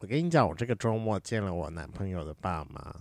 [0.00, 2.94] 我跟你讲，我这个周末见了我男朋友的爸妈，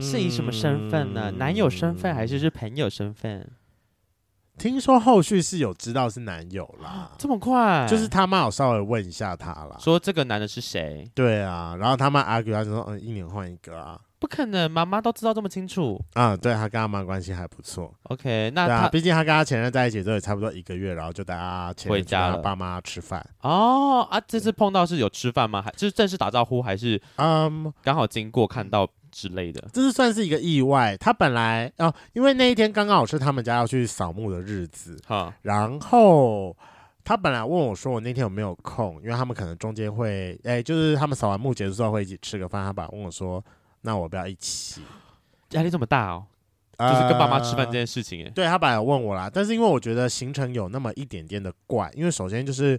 [0.00, 1.30] 是以什么身份呢？
[1.30, 3.48] 嗯、男友身份还是是朋友身份？
[4.58, 7.86] 听说后续是有知道是男友啦，这么快？
[7.88, 11.08] 就是他妈有稍微问一下他啦，说这个男的是谁？
[11.14, 16.36] 对啊，然后他妈 argue 他就说，嗯，一年换一个啊，不可能，妈妈都知道这么清楚啊。
[16.36, 17.92] 对，他跟他妈关系还不错。
[18.04, 23.20] OK，那他毕竟他跟他前任在一起之后也差不多一个月，然后就带他前任家他爸妈吃饭。
[23.40, 25.60] 哦啊，这次碰到是有吃饭吗？
[25.60, 28.88] 还就是正式打招呼，还是嗯，刚好经过看到？
[29.10, 30.96] 之类的，这是算是一个意外。
[30.96, 35.30] 他本来哦，因为那一天刚刚好是他们家要去扫墓的日子，哈。
[35.42, 36.56] 然后
[37.04, 42.64] 他本来问我说：“我那天有没有空？”因为他们可能中间会，哎，就是他们扫完墓结束之后会一起吃个饭。
[42.64, 43.44] 他本来问我说
[43.82, 44.80] ：“那我不要一起？”
[45.50, 46.26] 压力这么大哦，
[46.78, 48.22] 就是跟爸妈吃饭这件事情。
[48.22, 52.78] 哎、呃，对他本来有问我啦，但是因为我觉得行程有那么一点点的怪，因为首先就是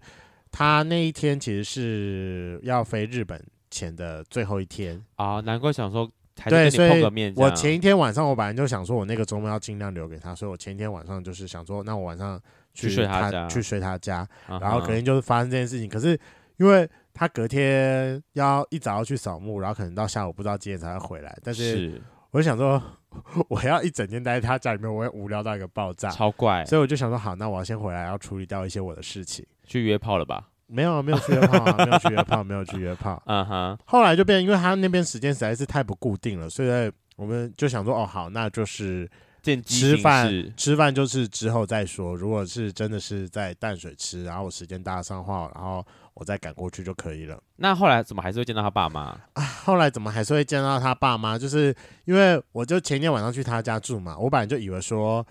[0.51, 3.39] 他那一天其实是要飞日本
[3.69, 6.09] 前的最后一天啊，难怪想说。
[6.49, 7.03] 对，所以
[7.35, 12.41] 我前一天晚上我本来就想说，我那个周末要尽量留给他，所以我前一天晚上就是想说，那我晚上
[12.73, 15.87] 去，去睡他家，去睡他家，然后肯定就是发生这件事情。
[15.87, 16.19] 可是
[16.57, 22.81] 因为他隔天要一早要去扫墓，然后可能到下午不知道几点才会回来，但是我就想说，
[23.47, 26.65] 我要一整天待在他家里面，我会无聊到一个爆炸，超怪。
[26.65, 30.49] 所以我就想说，好，那我要先回来，要处理掉一些我的事情，去约炮了吧。
[30.65, 33.21] 没有没有去约炮啊，没有去约炮，没有去约炮。
[33.27, 33.77] 嗯哼。
[33.85, 39.07] 后来就变，因为他那边时间实在是太不固定了，所以我们就想说，哦，好，那就是
[39.63, 42.15] 吃饭，吃饭就是之后再说。
[42.15, 47.41] 如果是真的是在淡水吃，然后我时间搭上话，然后我再赶过去就可以了。
[47.57, 49.17] 那后来怎么还是会见到他爸妈？
[49.33, 51.37] 啊，后来怎么还是会见到他爸妈？
[51.37, 51.75] 就是
[52.05, 55.25] 因为我就前天晚上去他家住嘛，我本来就以为说。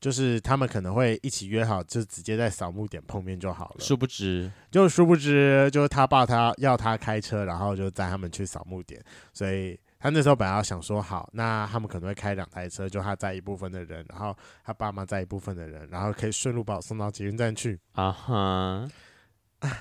[0.00, 3.80] 就是他们可能会一起约好，就直接在扫墓点碰面就好了。
[3.80, 8.98] 殊不知，就殊不知，就是他爸他要他开车，然后就载他们去扫墓点。
[9.34, 17.78] 所以他那时候本来要想说，好，那他们可能会开两台车，就他载一部分的人，然后他爸妈载一部分的人，然后可以顺路把我送到捷运站去。
[17.92, 18.88] 啊哈，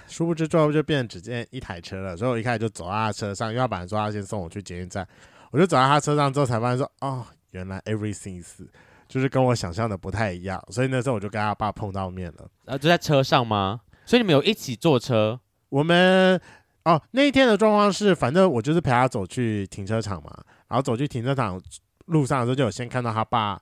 [0.08, 2.18] 殊不知最后就变成只见一台车了。
[2.18, 5.08] 所以我一开始就走到他车上，因为他本来说他先送我去捷运站，
[5.52, 8.62] 我就走到他车上之后才发现说，哦，原来 everything is。
[9.08, 12.48] 就是跟我想象的不太一样，所以那时候我就跟他爸碰到面了。
[12.66, 13.82] 啊，就在车上吗？
[14.06, 15.40] 所以你们有一起坐车？
[15.70, 16.40] 我们
[16.84, 20.30] 哦，那一天的状况是，反正我就是陪他走去停车场嘛，
[20.68, 21.60] 然后走去停车场
[22.06, 23.60] 路上的时候，就有先看到他爸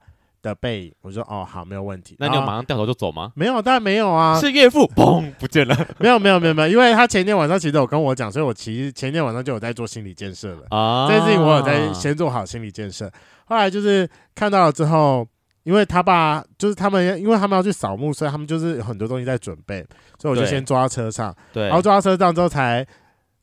[0.47, 0.93] 的背影。
[1.01, 2.15] 我说哦，好，没有问题。
[2.19, 3.31] 那你有马上掉头就走吗？
[3.35, 4.39] 没有，当然没有啊。
[4.39, 5.75] 是岳父，嘣，不见了。
[5.99, 11.07] 没有，没有，没有，没有，因为他前天晚上其实有跟我讲，所以我其实前天晚上就有在做心理建设了啊。
[11.07, 13.11] 这件事情我有在先做好心理建设，
[13.45, 15.27] 后来就是看到了之后。
[15.63, 19.85] 因为他爸就是他们，因为他们要去扫墓，所以他们就是有很多东西在准备，
[20.17, 22.87] 所以我就先抓到车上，对，然后抓到车上之后才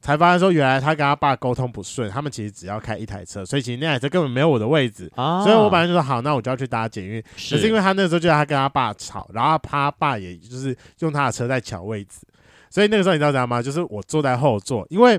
[0.04, 12.18] 才发现说，原来他跟他爸沟通不顺，他们其实只要开一台车，所以其实那台车根本没有我的位置，啊、所以我本来就说好，那我就要去搭捷运，是，可是因为他那时候就他跟他爸吵，然后他爸也就是用他的车在抢位置，
[12.68, 13.62] 所以那个时候你知道怎样吗？
[13.62, 15.18] 就是我坐在后座，因为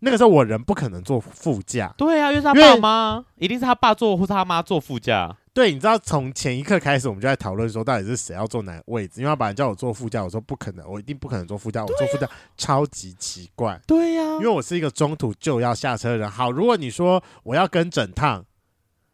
[0.00, 5.36] 那个时候我人不可能坐副驾，对啊，因为是他爸妈，一定是他爸坐或是他妈坐副驾。
[5.52, 9.20] 对，你知道从前一刻开始，我们就在讨论说，到底是谁要坐哪个位置？
[9.20, 13.80] 因为他本来叫我坐副驾，我说不可能，我一定不可能坐副驾，我坐副驾超级奇怪。
[13.84, 16.30] 对呀、啊，因为我是一个中途就要下车的人。
[16.30, 18.44] 好，如果你说我要跟整趟，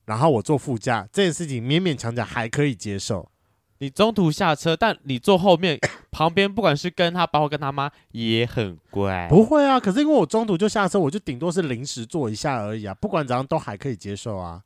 [0.04, 3.30] 然后我坐副驾，这件事情勉勉强强还可以接受。
[3.78, 5.78] 你中途下车，但你坐后面
[6.14, 9.26] 旁边，不管是跟他爸或跟他妈，也很乖。
[9.28, 14.62] 不会啊，可是因为我中途就下车，我就顶多是临时坐一下而已啊，不管怎样都还可以接受啊。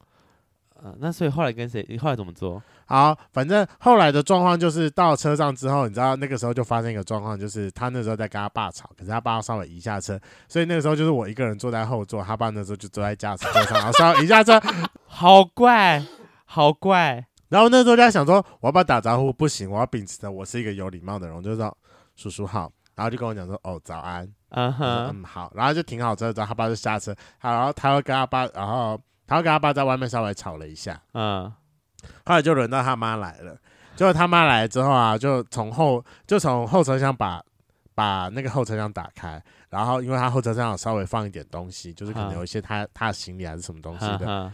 [0.80, 1.84] 呃，那所以后来跟谁？
[1.88, 2.62] 你后来怎么做？
[2.86, 14.60] 好，反正后来的状况就是到车上之后，你知道那个时候就发生一个状况，就是他那时候在跟他爸吵，可是他爸稍微移下车，所以那个时候就是我一个人坐在后座，他爸那时候就坐在驾驶座上，然后稍微移下车，
[15.06, 16.04] 好怪，
[16.44, 17.24] 好怪。
[17.48, 19.32] 然后那时候就在想说，我要不要打招呼？
[19.32, 21.76] 不行，我要秉持着我是一个有礼貌的人，我就说
[22.16, 29.00] 叔叔好，然后就跟我讲说哦早安，嗯哼，嗯好，然后就停好车之后，他爸就下车，好，然后他会跟他爸，然后。
[29.30, 31.52] 他跟他爸在外面稍微吵了一下，嗯，
[32.24, 33.54] 后来就轮到他妈来了。
[33.94, 37.44] 结果他妈来了之后啊，就从后就从后车厢把
[37.94, 44.50] 把那个后车厢打开，然后因为他后车厢有稍微放一点东西，就是可能有一些他他的行李还是什么东西的，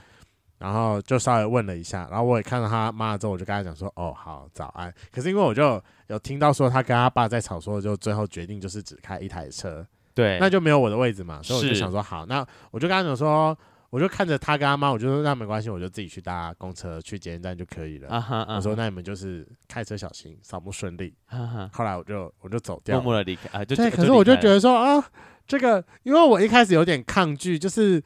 [0.64, 13.56] 然后就稍微问了一下，然后我也看到他妈了之后，我就跟他讲说：“哦，好，早安。”可是因为我就有听到说他跟他爸在吵，说就最后决定就是只开一台车，对，那就没有我的位置嘛，所以我就想说好，那我就跟他讲说。
[13.90, 18.08] 我就看着他跟他妈，我就说那没关系，我就自己去搭公车去捷运站就可以了。
[18.08, 18.56] Uh uh.
[18.56, 21.14] 我说那你们就是开车小心，扫墓顺利。
[21.30, 21.68] Uh.
[21.72, 23.64] 后来我就我就走掉，默默的离开啊。
[23.64, 25.08] 对，可是我就觉得说啊，
[25.46, 28.02] 这个，因为我一开始有点抗拒，就是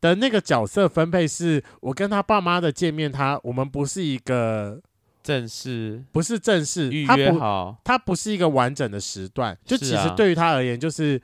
[0.00, 4.80] 的那个角色分配是，我跟他爸妈的见面，他我们不是一个
[5.22, 11.20] 正式，不是正式预约好，他不，他不是一个完整的时段，就其实对于他而言，就是。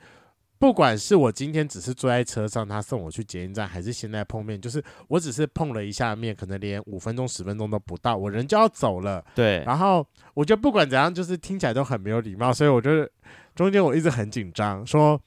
[0.57, 9.23] 不管是我今天只是坐在车上，他送我去捷运站，还是现在碰面，就是我只是碰了一下面，可能连五分钟、十分钟都不到，我人就要走了。
[9.35, 13.07] 对，然后我觉得不管怎样，就是听起来都很没有礼貌，所以我觉得
[13.53, 15.21] 中间我一直很紧张，说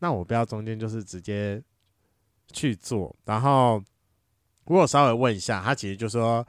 [0.00, 1.60] 那我不要中间就是直接
[2.52, 3.14] 去做。
[3.24, 3.82] 然后
[4.64, 6.46] 我有稍微问一下，他其实就说，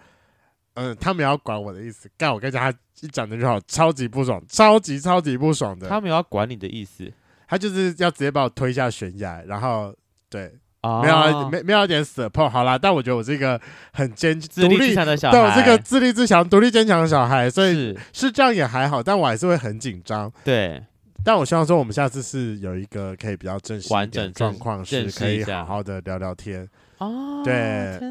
[0.75, 5.87] 嗯，他们要管我的意思，干我跟他一讲的就好，超级不爽，超级超级不爽的。
[5.89, 7.11] 他们要管你的意思。
[7.47, 9.95] 他就是要直接把我推下悬崖，然后
[10.27, 10.51] 对，
[10.81, 13.61] 哦、没有没没有一点 support，好啦，但我觉得我是一个
[13.93, 20.31] 很坚自立自强的小孩，对，我是个自立自强、独立坚强的小孩，所以是，是这样也还好，但我还是会很紧张。
[20.43, 20.83] 对，
[21.25, 26.69] 但我希望说我们下次是有一个可以比较正式完整状况，是可以好好的聊聊天。
[26.99, 27.53] 哦，对，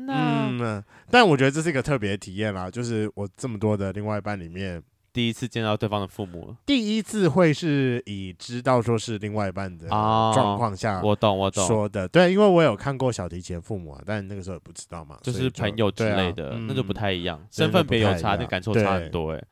[0.08, 4.82] 嗯，但我觉得这是一个特别体验啦，就是我这么多的另外一半里面。
[5.14, 19.44] 第一次见到对方的父母，第一次会是以知道说是另外一半的状况下，我懂我懂说的，对，因为我有看过小提琴父母啊，但那个时候也不知道嘛，就是朋友之类的，那就不太一样，身份别有差，那感受差很多哎。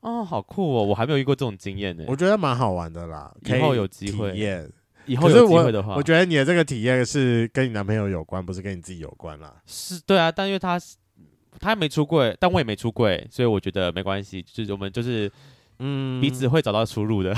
[0.00, 4.70] 哦，好酷哦，我还没有遇过这种经验呢，我觉得蛮好玩的啦，以后有机会体验，
[5.06, 9.54] 以后有机会的话，我觉得你的这个体验是跟你男朋友有关，不是跟你自己有关啦。
[9.66, 10.80] 是对啊，但因为他
[11.60, 15.30] 他没出柜，但我也没出柜，所以我觉得没关系，就是我们就是。
[15.78, 17.34] 嗯，彼此会找到出路的。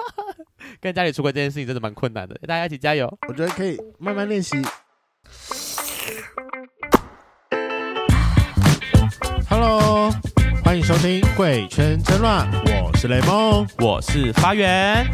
[0.80, 3.06] 跟家里出轨这件事情真的蛮困难的，大家一起加油。
[3.28, 4.56] 我觉得可以慢慢练习。
[9.50, 10.10] Hello，
[10.66, 12.44] 欢迎收听《贵圈真乱》，
[12.84, 15.06] 我是雷梦，我是发源。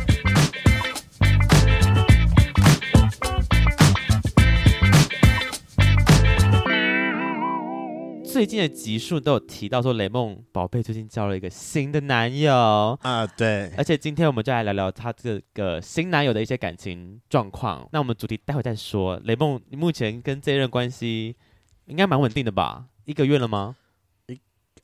[8.24, 17.86] 最近的集数都有提到说，雷梦宝贝最近交了一个新的男友啊，对，而且今天我们就来聊聊他这个新男友的一些感情状况。
[17.92, 19.20] 那我们主题待会再说。
[19.24, 21.36] 雷梦，你目前跟这一任关系
[21.84, 22.86] 应该蛮稳定的吧？
[23.04, 23.76] 一个月了吗？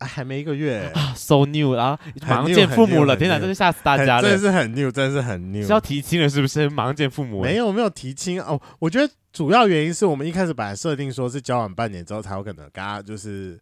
[0.06, 6.68] 还没一个月啊，so new 啊，马上见父母了，天哪，真是吓死大家了，真的是很 new，真的是很 new，是要提亲了是不是？
[6.70, 7.42] 马上见父母？
[7.42, 13.58] 没有没有提亲哦，我觉得主要原因是我们一开始本来设定说是交往半年之后才有可能大家就是。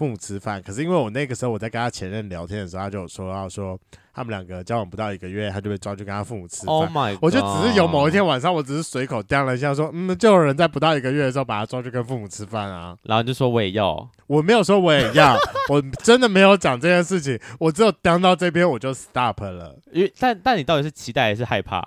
[0.00, 3.78] 父母吃饭，可是因为我那个时候我在跟他前任聊天的时候，他就有说到说
[4.14, 6.74] 他们两个交往不到一个月，他就被抓去跟他父母吃饭。
[6.74, 12.96] Oh my 我就只是有某一天晚上，我只是随口叼了一下，说嗯，就有人在不到一个月的时候把他抓去跟父母吃饭啊。
[13.02, 15.36] 然后就说我也要，我没有说我也要，
[15.68, 19.78] 我真的没有讲这件事情，我只有当到这边我就 stop 了。
[19.92, 21.86] 因为但但你到底是期待还是害怕？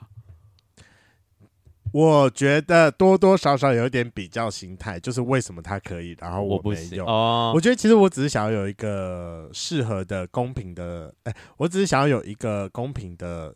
[1.94, 7.06] 我觉得多多少少有一点比较心态，就是为什么他可以，然后我没有。
[7.06, 13.54] 我，哦、我觉得其实我只是想要有一个适合的、公平的，哎，我只是想要有一个公平的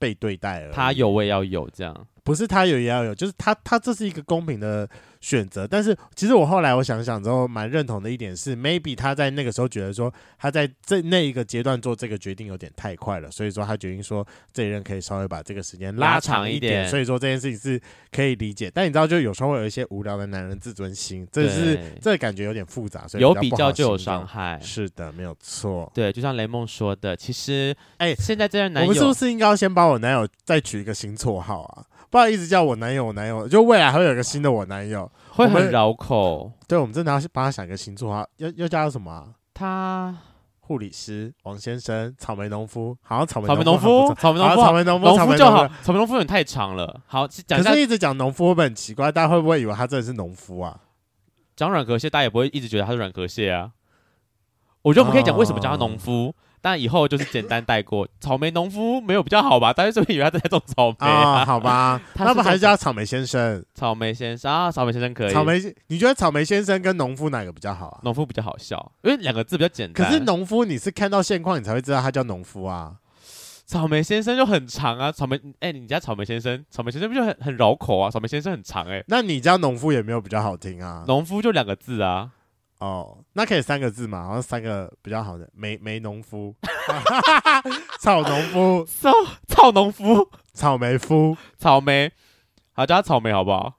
[0.00, 0.72] 被对待而已。
[0.72, 2.06] 他有，我也要有，这样。
[2.26, 4.88] 不是他有也要有，就是他他这是一个公平的
[5.20, 5.64] 选择。
[5.64, 16.88] 但是其实我后来我想想之后，蛮认同的一点是，maybe 他在那个时候觉得说他在这那一个阶段做这个决定有点太快了，所以说他决定说这一任可以稍微把这个时间拉长一点。
[16.88, 17.80] 所以说这件事情是
[18.10, 18.68] 可以理解。
[18.74, 24.58] 但你知道，就有时候会有一些无聊的男人自尊心，这是这感觉有点复杂，所以比有比较就有伤害。
[24.60, 25.88] 是的，没有错。
[25.94, 31.84] 对，就像雷梦说的，其实哎，欸、现在这任男友，我们是不是应该要先把我男友再取一个新绰号啊？
[32.10, 36.50] 不要一直叫我男友，我男友就未来还会有一个新的我男友，会很绕口。
[36.68, 39.28] 对，我们真的要帮他想一个新绰号，要要叫他什么、啊？
[39.52, 40.16] 他
[40.60, 47.00] 护理师王先生，草莓农夫，好像草莓草莓农夫，草莓农夫，草莓农夫，农夫就好，草莓农夫有点太长了。
[47.06, 49.10] 好，讲可是一直讲农夫会不会很奇怪？
[49.10, 50.80] 大家会不会以为他真的是农夫啊？
[51.54, 53.70] 讲软壳蟹，大家也不会一直觉得他是软壳蟹啊。
[54.82, 56.28] 我觉得我们可以讲为什么叫他农夫。
[56.28, 59.72] 哦但以后就是简单带过， 草莓农夫没有比较好吧？
[59.72, 61.42] 大家是不是以为他在种草莓啊？
[61.42, 63.64] 哦、好吧， 那不还是叫草莓先生？
[63.74, 65.32] 草莓先生啊，草莓先生可以。
[65.32, 68.00] 草莓，你觉得草莓先生跟农夫哪个比较好啊？
[68.04, 70.06] 农夫比较好笑，因为两个字比较简单。
[70.06, 72.96] 可是农夫你是看到现况你才会知道他叫农夫啊。
[73.66, 78.08] 草莓先生就很长啊，草莓，哎、欸，你家草莓先生，草莓先生不就很很绕口啊？
[78.08, 81.04] 草莓先生很长哎、欸，那你家农夫也没有比较好听啊？
[81.08, 82.30] 农夫就两个字啊。
[82.78, 84.26] 哦，那可以三个字嘛？
[84.26, 86.54] 好像三个比较好的，梅梅农夫，
[87.98, 89.10] 草农夫，草
[89.48, 92.12] 草农夫，草莓夫，草莓，
[92.72, 93.74] 好叫他草莓好不好？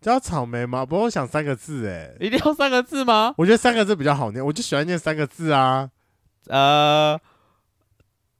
[0.00, 0.86] 叫草莓吗？
[0.86, 3.34] 不过我想三个字，哎，一定要三个字吗？
[3.36, 5.90] 我觉得三个字比较好念，我就喜欢念三个字啊。
[6.46, 7.20] 呃，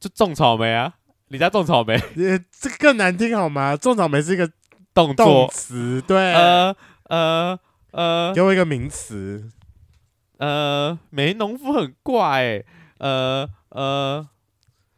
[0.00, 0.94] 就种草莓啊，
[1.28, 2.00] 你家种草莓，
[2.50, 3.76] 这更难听好吗？
[3.76, 4.48] 种草莓是一个
[4.94, 6.74] 动动词，对，呃
[7.08, 7.58] 呃
[7.90, 9.50] 呃，给我一个名词，
[10.38, 12.66] 呃，没农夫很怪、欸，
[12.98, 14.26] 呃呃，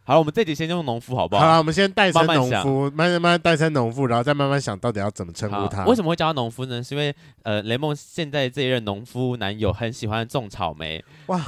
[0.04, 1.42] 好了，我们这集先用农夫好不好？
[1.42, 5.84] 好了，我们先代称农夫，慢慢慢慢代称农夫，然后再慢慢想到底要怎么称呼他。
[5.86, 6.82] 为什么会叫他农夫呢？
[6.82, 11.40] 是因为呃，雷梦现在这一任农夫男友很喜欢种草莓，哇。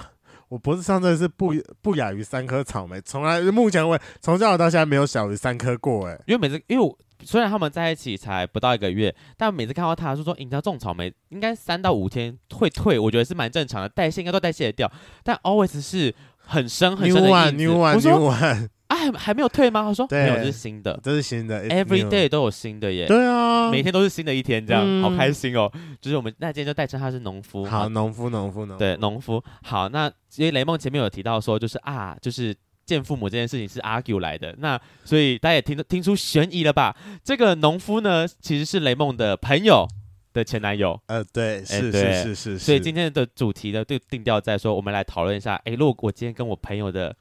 [0.53, 6.21] 我脖子上真的是不不亚于三颗草莓，从来目前为从小到现在没有小于三颗过哎。
[6.27, 6.95] 因为每次，因为我
[7.25, 14.93] 虽然他们在一起才不到一个月，但每次看到他就说，你知道种草莓应该三到五天会退，我觉得是蛮正常的，代谢应该都代谢得掉。
[15.23, 17.65] 但 always 是很深很深的印子。
[17.65, 18.69] New one, new one, 我说 new one.
[18.93, 19.83] 啊，还还没有退吗？
[19.83, 23.07] 他说没有，这是新的，这是新的，every day 都有新的耶。
[23.07, 25.71] 对啊，每天都是新的一天，这样、嗯、好开心哦。
[25.99, 29.43] 就是我们那今天就代称他是农夫，好，农夫，农夫，农夫，对，农夫。
[29.63, 36.95] 好，那因为雷梦前面有提到说，就是啊，就是见父母这件事情是 argue 来的，那所以大家也听听出悬疑了吧？
[37.25, 39.89] 这个农夫呢，其实是雷梦的朋友
[40.35, 41.01] 的前男友。
[41.07, 42.59] 呃，对，是、欸、对是是是，是。
[42.59, 47.17] 所以今天的主题呢，就定调在说，我们来讨论一下，哎，如果我今天跟我朋友的。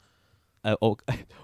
[0.62, 0.96] 呃，我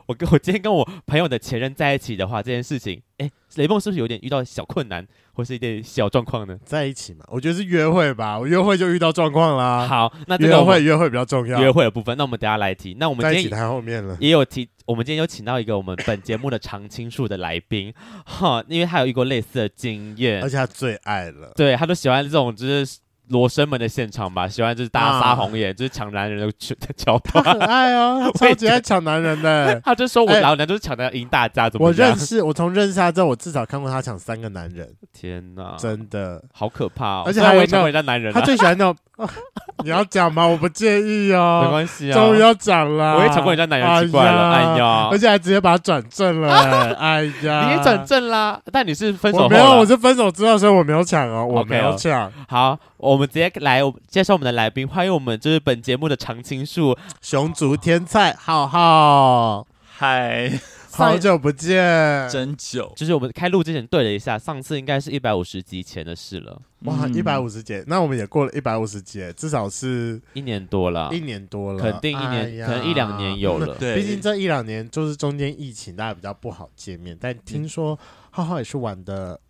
[0.07, 6.57] 我跟我今天跟我朋友的前任在一起的话，这件事情，哎，雷梦是不是有点遇到小困难，或是一点小状况呢？
[6.65, 9.87] 在一起嘛，我觉得是约会吧，我约会就遇到状况啦。
[9.89, 12.95] 好，那这个约会约会比较重要，约会的部分，那我们等下来提。
[12.95, 17.93] 那我们今天在一起谈后面了，也有提，我们今天有请到一个我们本节目的常青树的来宾，
[18.25, 22.99] 哈，因为他有一个类似的经验，而且他最爱了，对，他都喜欢这种就是。
[23.31, 26.53] 罗生门的现场吧，喜欢就是大家撒红眼，啊、就是抢男人的
[26.97, 27.45] 桥段。
[27.45, 29.81] 他很爱哦， 他超级爱抢男人的。
[29.85, 31.87] 他就说我老娘就是抢的赢大家，怎么？
[31.87, 34.89] 我认识，我从认识他之后，我至少看过他抢三个男人。
[35.13, 37.23] 天哪，真的好可怕哦！
[37.27, 38.97] 而且他会抢人家男人，他最喜欢那种。
[39.85, 40.47] 你要讲吗？
[40.47, 43.17] 我不介意哦，没关系啊，终于要讲了。
[43.17, 46.53] 我也抢过人家奶油，奇怪了，哎呀，哎呀，而且还直接把他转正了，
[46.99, 48.61] 哎呀，你也转正啦？
[48.73, 52.29] 但你是分手没有，我是分手之后，所以我没有抢哦，我没有抢。
[52.29, 60.78] Okay, 好，我们直接来介绍我们的来宾，欢迎我们就是本节目的常青树，熊族天菜浩浩，嗨。
[61.05, 62.93] 好久不见，真久。
[62.97, 66.61] 就是我们开录之前对了一下，上次应该是一百五十集前的事了。
[66.81, 73.75] 哇，一百五十集，那我们也过了一百五十集，至少是一年多了，一年多了，肯定一年，可能一两年有了。
[73.81, 77.17] 对，毕竟这一两年就是中间疫情，大家比较不好见面。
[77.21, 77.99] 但听说
[78.31, 79.41] 浩浩也是玩的。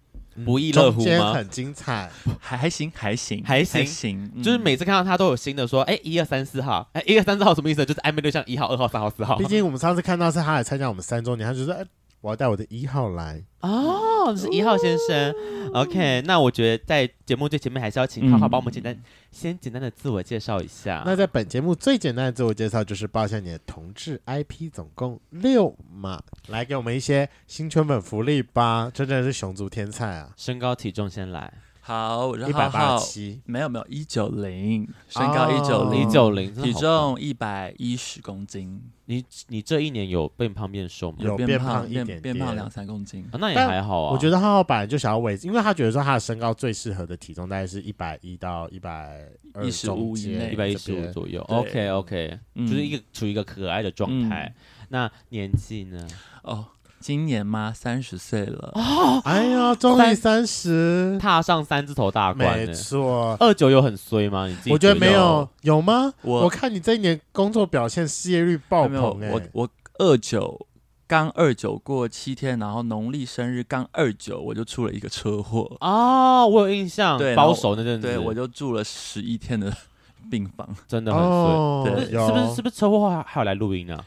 [0.44, 1.32] 不亦乐乎吗？
[1.32, 4.30] 很精彩，还还行，还行，还行，还行。
[4.34, 7.84] 嗯、就是每次看到他都有新的说，哎，一二三四号，哎，一二三四号什么意思？
[7.84, 9.36] 就是暧昧对象一号、二号、三号、四号。
[9.36, 11.84] 毕竟我们上次看到是他来参加我们三周年，他就说，哎。
[12.20, 15.32] 我要带我的一号来哦，是一号先生。
[15.72, 21.02] 哦、OK，那我觉得在节目最前面还是要请浩浩帮我们简单、嗯、先简单的自我介绍一下。
[21.06, 28.90] 那在本节目最简单的自我介绍就是报一下你的同志 IP，总共六码，来给我们一些新春粉福利吧。
[28.92, 30.32] 真的是熊族天菜啊！
[30.36, 31.52] 身高体重先来。
[31.88, 38.78] 好，我一百八十七，没有没有一九零，身高一九零，一九零，体重一百一十公斤。
[39.06, 41.16] 你你这一年有变胖变瘦吗？
[41.20, 44.12] 有变胖一点点，变胖两三公斤，那也还好啊。
[44.12, 49.26] 我觉得浩浩本来就想要维持，因为他觉得说他的身高最适合的体重大概是一百一到一百
[49.62, 51.40] 一十五以内，一百一十五左右。
[51.44, 54.54] OK OK，就是一个处于一个可爱的状态。
[54.90, 56.06] 那年纪呢？
[56.42, 56.66] 哦。
[57.00, 57.72] 今年吗？
[57.74, 59.20] 三十岁了哦！
[59.24, 62.58] 哎呀，终于三十，踏上三字头大关。
[62.58, 64.46] 没错，二九有很衰吗？
[64.46, 66.12] 你自己我觉得没有，有吗？
[66.22, 69.30] 我我看你这一年工作表现，失业率爆棚哎！
[69.30, 70.66] 我我二九
[71.06, 79.72] 刚二九过七天，然后农历生日刚二九，我就出了一个车祸哦，我有印象，对，保守那阵子，对，我就住了十一天的
[80.30, 81.94] 病房，真的很衰。
[81.94, 84.04] 对，是不是是不是车祸后还有来录音啊？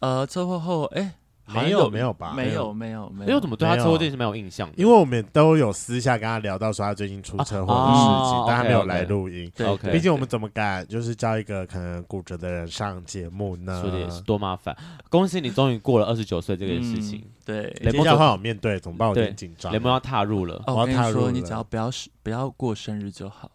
[0.00, 1.14] 呃，车祸后哎。
[1.54, 2.32] 没有没有吧？
[2.34, 3.22] 没有没有没有。
[3.22, 4.70] 因为我怎么对他车祸这件事没有印象？
[4.76, 9.50] 因为我们都有私下跟他聊到说他最近出车祸的事情，但他没有来录音。
[9.54, 13.80] 对，毕竟我们怎么敢就是叫一个可能骨折的人上节目呢？
[13.82, 14.76] 说的也是多麻烦。
[15.08, 17.24] 恭喜你终于过了二十九岁这个事情。
[17.44, 19.08] 对，雷蒙要好好面对，怎么办？
[19.08, 19.72] 我有点紧张。
[19.72, 21.30] 雷蒙要踏入了，我要踏入。
[21.30, 21.90] 你只要不要
[22.22, 23.50] 不要过生日就好。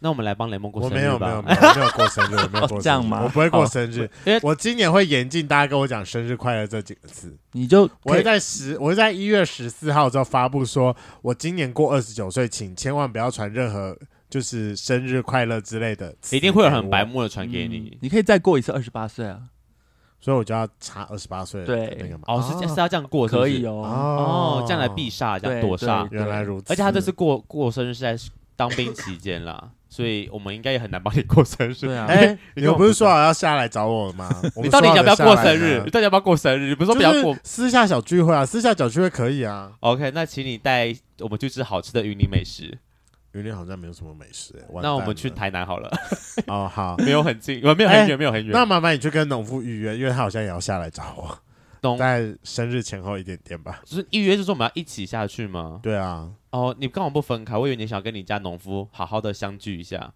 [0.00, 0.98] 那我们来帮雷蒙过生日吧。
[0.98, 2.82] 我没有没有没有没有过生日，我没有过生日。
[2.86, 3.20] 这样吗？
[3.24, 7.36] 我不会过生日，因为我今年会严禁大家跟我讲生日快乐这几个字。
[7.52, 13.98] 你就我会在十，我会在一月十四号之后发布说，我今年过二十九岁，请千万不要传任何
[14.30, 16.14] 就是生日快乐之类的。
[16.30, 17.98] 一定会有很白目的传给你。
[18.00, 19.40] 你可以再过一次二十八岁啊，
[20.20, 21.64] 所以我就要差二十八岁。
[21.64, 22.22] 对，那个嘛。
[22.28, 23.72] 哦，是是要这样过，可以哦。
[23.82, 26.06] 哦，这样来避煞，这样躲煞。
[26.12, 26.72] 原来如此。
[26.72, 28.16] 而且他这次过过生日是在
[28.54, 29.70] 当兵期间啦。
[29.98, 31.74] 所以我们应该也很难帮你过生日。
[31.74, 34.30] 对啊，哎，你们不是说好要下来找我吗？
[34.62, 35.82] 你到底要不要过生日？
[35.84, 36.68] 你到底要不要过生日？
[36.68, 38.46] 你不是说不要过私下小聚会啊？
[38.46, 39.72] 私下小聚会可以啊。
[39.80, 42.78] OK，那请你带我们去吃好吃的云林美食。
[43.32, 45.90] 云林好像没有什么美食，那我们去台南好了。
[46.46, 48.52] 哦，好， 没有很近，我没有很远，没有很远。
[48.52, 51.96] 那麻烦你去跟农夫预约，因为他好像也要下来找我。
[51.96, 55.80] 在生日前后一点点吧，就是预约，就是说我们要一起下去吗？
[55.82, 56.30] 对啊。
[56.58, 60.12] 哦，你刚好不分开，我以为你想跟你家农夫好好的相聚一下。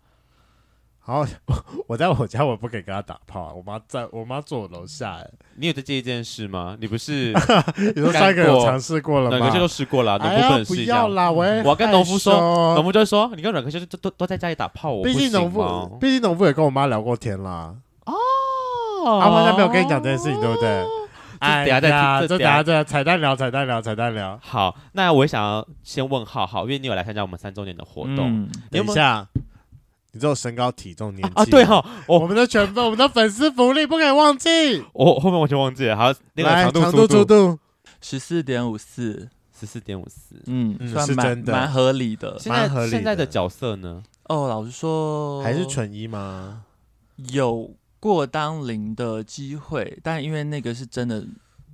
[0.99, 1.25] 好，
[1.87, 3.53] 我在我家，我不可以跟他打炮啊。
[3.55, 6.77] 我妈在我妈坐我楼下，哎，你有在介意这件事吗？
[6.81, 7.33] 你不是
[7.95, 9.39] 你说三个有尝试过了吗？
[9.39, 10.93] 两个都试过了，农夫不能试一下。
[10.93, 15.05] 不要啦，我我跟农夫说，农夫就说，你跟阮科就都都都在家里打炮，我？
[15.05, 17.75] 毕竟农夫，毕竟农夫也跟我妈聊过天啦。
[18.07, 20.85] 哦，他妈在没有跟你讲这件事情，对不对？
[21.43, 21.89] 哎呀，这
[22.29, 24.39] 等下这彩蛋聊，彩蛋聊，彩蛋聊。
[24.41, 28.31] 好，那我想要先问浩浩，因为你有来参加我们三周年的活动。
[28.31, 29.27] 嗯、等一下，
[30.13, 31.45] 你只有身高、体重、年纪啊？
[31.45, 34.85] 对哈，我们的全部，我们的粉丝福利不可以忘记。
[34.95, 35.97] 我后面完全忘记了。
[35.97, 37.59] 好，来长度、粗度，
[38.01, 42.39] 十四点五四，十四点五四，嗯，算蛮蛮合理的。
[42.39, 44.01] 现在现在的角色呢？
[44.29, 46.63] 哦，老实说，还是纯一吗？
[47.33, 47.75] 有。
[48.03, 51.25] 过当零的机会，但因为那个是真的，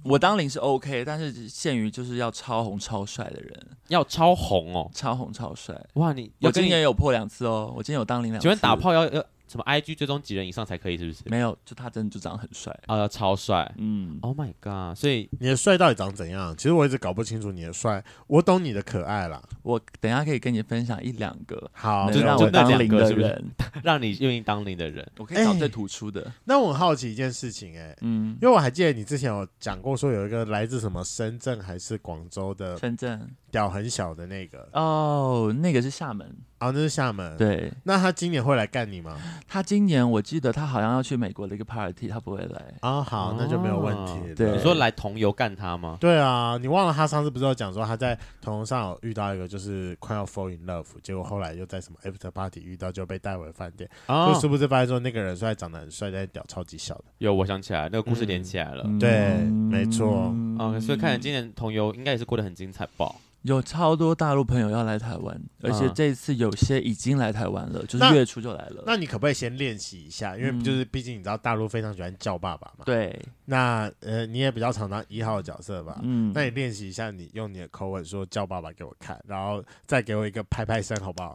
[0.05, 5.75] 我当零是 OK，但是限于就是要超红超帅的人，要超红哦，超红超帅。
[5.95, 8.43] 哇，你我今年有破两次哦，我今年有当零两次。
[8.43, 9.25] 请问打炮要要？
[9.49, 10.99] 什么 IG 追踪几人以上才可以？
[10.99, 11.23] 是不是？
[11.27, 13.73] 没有，就他真的就长得很帅啊，超帅。
[13.79, 14.97] 嗯，Oh my god！
[14.97, 16.55] 所以你的帅到底长怎样？
[16.57, 18.05] 其实我一直搞不清楚你的帅。
[18.27, 19.43] 我懂你的可爱啦。
[19.63, 23.45] 我等下可以跟你分享一两个，好，就让我当零的人，
[23.83, 26.31] 让你愿意当零的人，我可以找最突出的。
[26.45, 36.37] 那我很好奇一件事情，哎，嗯，因为我还记得你之前有讲过，说有一个来自什么深圳还是广州的深圳屌很小的那个，哦，那个是厦门。
[36.61, 37.37] 哦，那是厦门。
[37.37, 39.17] 对，那他今年会来干你吗？
[39.47, 42.75] 他今年我记得他好像要去美国的一个 party，他不会来。
[42.83, 44.35] 哦，好，那就没有问题。
[44.35, 45.97] 对，你说来同游干他吗？
[46.01, 53.89] 对啊，你忘了他上次不是有讲说他在同游上有遇到一个就是快要 fall in love，结果后来又在什么 after party 遇到，就被带回饭店。
[54.09, 57.05] 就是不是发现说那个人虽然长得很帅，但是屌超级小的？
[57.19, 58.85] 有，我想起来，那个故事连起来了。
[58.99, 59.37] 对，
[59.71, 60.35] 没错。
[60.59, 63.15] 嗯，所以看来今年同游应该也是过得很精彩吧。
[63.43, 68.83] 有超多大陆朋友要来台湾，而且这次有些已经来台湾了，就是月初就来了。
[68.85, 70.37] 那你可不可以先练习一下？
[70.37, 72.85] 因为就是毕竟你知道大陆非常喜欢叫爸爸嘛。
[72.85, 73.19] 对。
[73.47, 76.01] 那呃，你也比较常当一号的角色吧？
[76.03, 76.33] 嗯。
[76.35, 81.35] 那你练习一下，你用你的口吻说叫爸爸给我看，然后再给我一个拍拍声，好不好？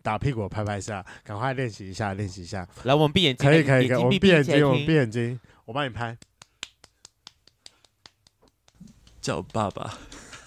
[0.00, 2.66] 打屁股拍拍下，赶快练习一下，练习一下。
[2.84, 3.48] 来，我们闭眼睛。
[3.48, 6.16] 可以可以可以，我们闭眼睛，我们闭眼睛，我帮你拍。
[9.20, 9.92] 叫爸爸。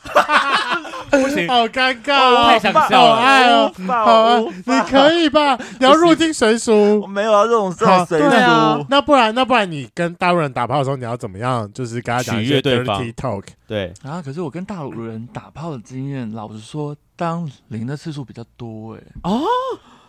[1.10, 5.58] 不行， 好尴尬，太想笑了，爱哦，好啊，你可以吧？
[5.80, 8.86] 你要入境随俗，我没有啊，这种事随俗。
[8.90, 11.72] 那不然，那不然你跟大陆人打炮的时候，你要怎么样？
[11.74, 13.44] 就是跟他讲一些 dirty talk。
[13.68, 19.02] 对啊，可是我跟大陆人打炮的经验，老实说，当零的次数比较多哎。
[19.24, 19.42] 哦。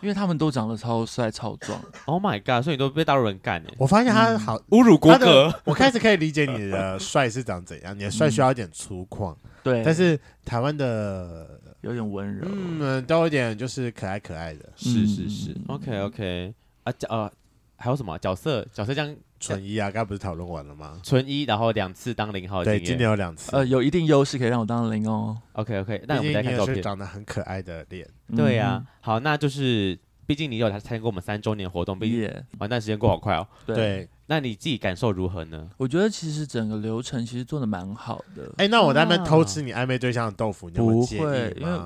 [0.01, 2.63] 因为他们都长得超帅超壮，Oh my god！
[2.63, 3.69] 所以你都被大陆人干了？
[3.77, 5.53] 我发现他好侮辱国格。
[5.63, 9.83] 我开始可以理解你的帅是长怎样，你的帅需要一点粗犷，对。
[9.83, 14.69] 但是台湾的有点温柔，嗯，都有点就是可爱可爱的。
[14.75, 17.31] 是是是，OK OK 啊，角呃
[17.77, 18.65] 还有什么角色？
[18.73, 20.99] 角色这样纯一啊，刚刚不是讨论完了吗？
[21.03, 25.37] 纯一，然后两次当零号，对，今年有两次，呃，有一定优势可以让我当零哦。
[25.53, 28.09] OK OK，那我们再看照片，长得很可爱的脸。
[28.35, 33.47] 对呀，好，那就是毕竟你有来参加过我们三周年活动，毕竟完蛋时间过好快哦。
[33.67, 35.69] 对，那你自己感受如何呢？
[35.77, 38.51] 我觉得其实整个流程其实做的蛮好的。
[38.57, 41.55] 哎，那我在那边偷吃你暧昧对象的豆腐，你不会？
[41.59, 41.79] 因为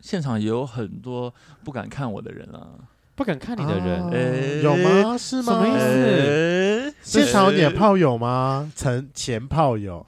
[0.00, 1.34] 现场也有很多
[1.64, 2.78] 不敢看我的人啊。
[3.16, 5.16] 不敢看你的人，欸、有吗？
[5.18, 5.42] 是吗？
[5.44, 6.94] 什么意思？
[7.02, 8.70] 现场有你的炮友吗？
[8.76, 10.06] 曾前炮友？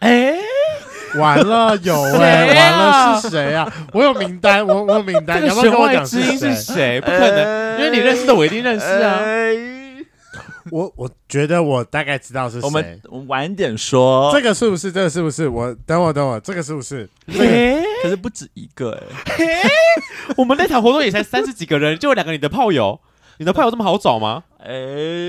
[0.00, 0.38] 哎、欸，
[1.18, 3.66] 完了，有哎、欸，啊、完了是谁啊？
[3.94, 7.00] 我有名单，我我有名单，你要不要跟我讲知音是谁？
[7.00, 9.18] 不可能，因为你认识的我一定认识啊。
[9.24, 9.72] 欸
[10.70, 12.64] 我我觉得我大概知道是谁。
[12.64, 14.92] 我们晚点说，这个是不是？
[14.92, 15.48] 这个是不是？
[15.48, 17.08] 我等我等我，这个是不是？
[17.26, 19.34] 嘿，可是不止一个哎。
[19.36, 19.46] 嘿，
[20.36, 23.00] 我们那场活动也才三十几个人，就有两个你的炮友。
[23.38, 24.44] 你的炮友这么好找吗？
[24.58, 24.68] 哎，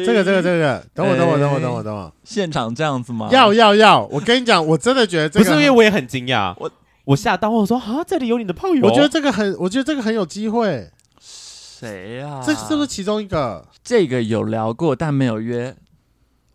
[0.05, 2.13] 这个这个这个，等我等我等我等我等我。
[2.23, 3.29] 现场这样子吗？
[3.31, 4.05] 要要要！
[4.11, 6.69] 我跟你讲，我真的觉得这个不是因为我也很惊讶，我
[7.05, 8.85] 我吓到我说啊，这里有你的炮友。
[8.85, 10.91] 我觉得这个很，我觉得这个很有机会。
[11.19, 12.41] 谁呀？
[12.45, 13.65] 这是不是其中一个？
[13.83, 15.73] 这个有聊过，但没有约。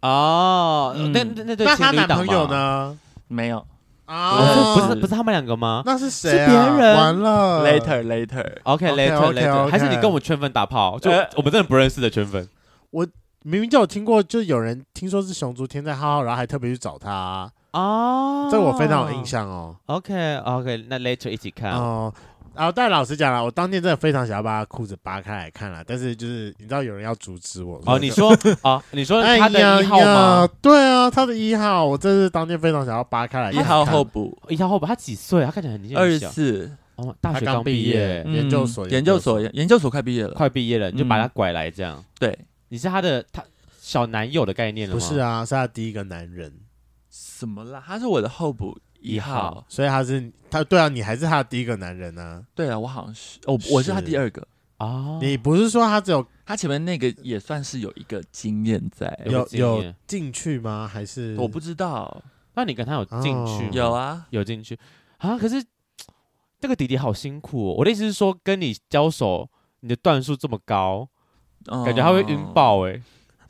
[0.02, 2.96] 哦，那那那对，那她男朋友呢？
[3.26, 3.66] 没有。
[4.08, 5.82] 啊，不是不是他们两个吗？
[5.84, 6.30] 那是谁？
[6.30, 6.96] 是别人。
[6.96, 10.98] 完了，later later，OK later later，还是你跟我们圈粉打炮？
[10.98, 12.48] 就我们真的不认识的圈粉。
[12.90, 13.06] 我
[13.42, 19.76] 明明就有听过，就有人听说是熊族天在浩浩，然后还特别去找他啊，这我非常有印象哦。
[19.86, 22.12] OK OK，那 later 一起看哦。
[22.58, 27.80] 然后，但老实讲了，我当天真的非常想要把他裤子扒开来看了，但是就是你知道有人要阻止我。
[27.86, 30.48] 哦，你说哦，你说他的一号吗？
[30.60, 33.52] 对啊，他的一号，我真是当天非常想要扒开来。
[33.52, 35.44] 一号候补，一号候补，他几岁？
[35.44, 36.68] 他看起来很年轻，二十四。
[36.96, 42.04] 哦，大学刚毕业，研究所，研究所，研究所快毕业了，快毕业了，你就把他拐来这样。
[42.18, 42.36] 对，
[42.70, 43.40] 你是他的他
[43.80, 45.00] 小男友的概念了吗？
[45.00, 46.52] 不是啊，是他第一个男人。
[47.08, 47.80] 什么啦？
[47.86, 48.76] 他是我的候补。
[49.00, 52.44] 一号，所以他是他，对啊，你还是他的第一个男人呢？
[52.54, 54.46] 对啊，我好像是，哦，我是他第二个
[54.78, 55.18] 啊。
[55.20, 60.88] 你不是说他只有他前面那个也算是有一个经验在，有有进去吗？
[60.92, 62.22] 还是我不知道。
[62.54, 63.70] 那你跟他有进去？
[63.72, 64.78] 有啊，有进去
[65.18, 65.38] 啊。
[65.38, 65.64] 可是
[66.60, 67.74] 这个弟弟好辛苦哦。
[67.78, 69.48] 我的意思是说，跟你交手，
[69.80, 71.08] 你的段数这么高，
[71.66, 73.00] 感觉他会晕爆哎。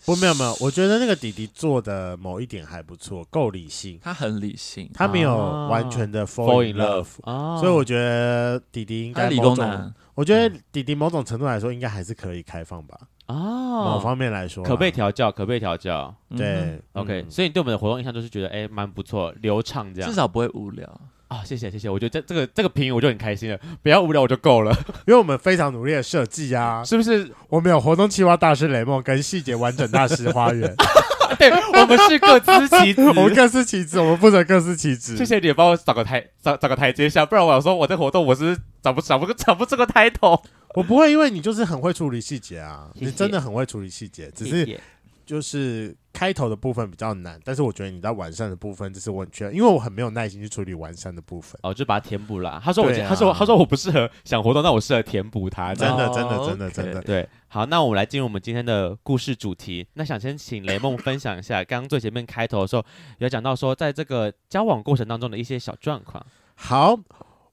[0.08, 4.00] 不，没有没有，我觉得那个弟弟做的某一点还不错，够理性。
[4.02, 5.36] 他很理性，他没有
[5.68, 12.98] 完全的 fall in love，所以我觉得弟弟应该理工男，我觉得弟弟某种程度来说应该还是可以开放吧。
[13.26, 16.14] 哦，某方面来说，可被调教，可被调教。
[16.34, 20.88] 对，OK，所以你对我们的活动印象就是觉得，哎，蛮不错，流畅这样，至少不会无聊。
[21.28, 24.72] 啊，谢谢谢谢，我觉得这这个这个评语我就很开心了， 不要无聊我就够了，
[25.06, 27.30] 因为我们非常努力的设计啊，是不是？
[27.48, 30.74] 我们有活动企划大师雷梦跟细节完整大师花园，
[31.38, 35.16] 对，我们是各司其职，我们各司其职，我们负责各司其职。
[35.18, 40.42] 谢谢你帮我找个台找找个台阶下，不然我想说我在活动我是找不找不找不这个抬头，
[40.74, 44.80] 我不会，因为你就是很会处理细节啊，你真的很会处理细节，只是。
[45.28, 51.56] 就是开头的部分比较难，但是我觉得你在完善的部分，这是我很缺，因为我很没有耐心去处理完善的部分。
[51.62, 52.60] 哦，就把它填补了。
[52.64, 55.72] 他说我，啊、他说他说我 不适合想活动，那我适合填补它。
[55.72, 57.00] 真的，真的，真的，真的。
[57.02, 59.86] 对，好，那我们来进入我们今天的故事主题。
[59.94, 62.84] 那想先请雷梦分享一下，刚刚最前面开头的时候
[63.18, 66.26] 有讲到说，在这个交往过程当中的一些小状况。
[66.56, 66.98] 好，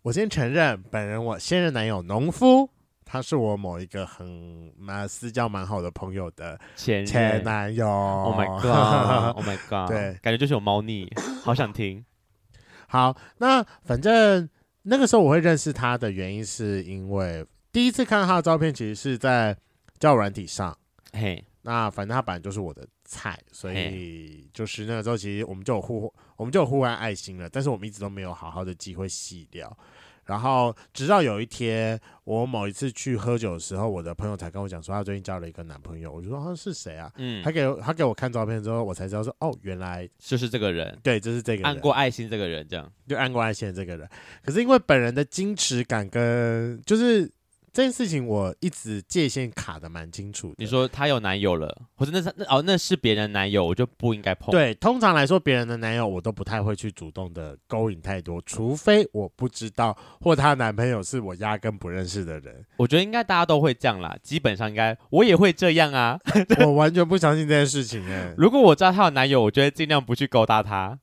[0.02, 2.72] 我先承认，本人我现任男友农夫。
[3.06, 7.88] 他是我某一个很蛮私交蛮好的朋友的前前男友。
[7.88, 9.90] Oh my god！Oh my god！
[9.90, 11.08] 对，感觉就是有猫腻，
[11.44, 12.04] 好想听。
[12.90, 14.50] 好，那反正
[14.84, 19.56] 那个时候我会认识他的原因，是因为第一次看到他的照片，其实是在
[20.00, 20.78] 交友软体上。
[21.14, 29.78] 嘿，那反正他本来就是我的菜，所以就是那个时候，其实我们就有互，我们就有互换爱心了，但是我们一直都没有好好的机会细聊。
[30.26, 36.12] 然后直到有一天，我某一次去喝酒的时候，我的朋友才跟我讲说，他最近交了一个男朋友。
[36.12, 37.12] 我就说他是谁啊？
[37.18, 40.98] 嗯，他给他给我看照片之后，我才知道说，哦，原来就是这个人。
[41.04, 41.66] 对，就是这个人。
[41.66, 44.10] 按过爱心这个人，这样就按过爱心的这个人。
[44.44, 47.32] 可是因为本人的矜持感跟就是。
[47.76, 50.54] 这件事情我一直界限卡的蛮清楚。
[50.58, 54.50] 你说她有男友了，或者那是那哦，那是别人男友，我就不应该碰。
[54.50, 62.66] 对，通常来说，别人的男友我都不太会去主动的勾引太多，除非我不知道或她男朋友是我压根不认识的人。
[62.78, 66.18] 我觉得应该大家都会这样啦，基本上应该我也会这样啊。
[66.64, 68.34] 我完全不相信这件事情哎。
[68.38, 70.98] 如果我知道她有男友，我觉得尽量不去勾搭她，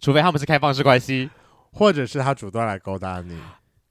[0.00, 1.28] 除非他们是开放式关系，
[1.72, 3.36] 或者是他主动来勾搭你。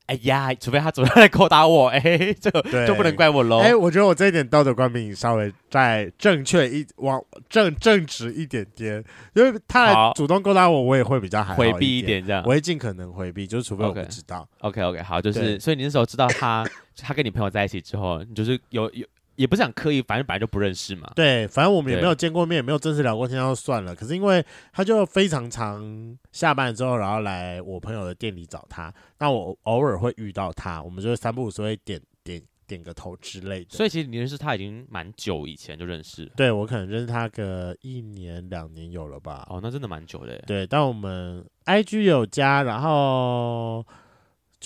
[0.08, 2.00] 哎呀，除非他主动来勾搭我， 哎，
[2.40, 3.60] 这个对就不能怪我喽。
[3.60, 14.48] 哎，我觉得我这一点道德观比你稍微再正确一往正正直一点点，因为他来主动勾搭我，我也会比较回避一点，这样我会尽可能回避，就是除非我不知道。
[14.60, 16.66] OK OK，, okay 好，就是所以你那时候知道他
[16.98, 19.06] 他跟你朋友在一起之后，你就是有有。
[19.36, 21.12] 也不是想刻意，反正本来就不认识嘛。
[21.16, 23.96] 对，反正我们也没有见过面，也没有正式聊过天，就算了。
[23.96, 33.76] 可是因为他就非常常下班之后，然后来我朋友的店里找他，那我偶尔会遇到他，我们就会三不五时会点点点个头之类的。
[33.76, 36.26] 所以其实你认识他已经蛮久以前就认识。
[36.36, 39.46] 对，我可能认识他个一年两年有了吧。
[39.50, 40.38] 哦，那真的蛮久的。
[40.48, 43.86] 对，但我们 IG 有加，然后。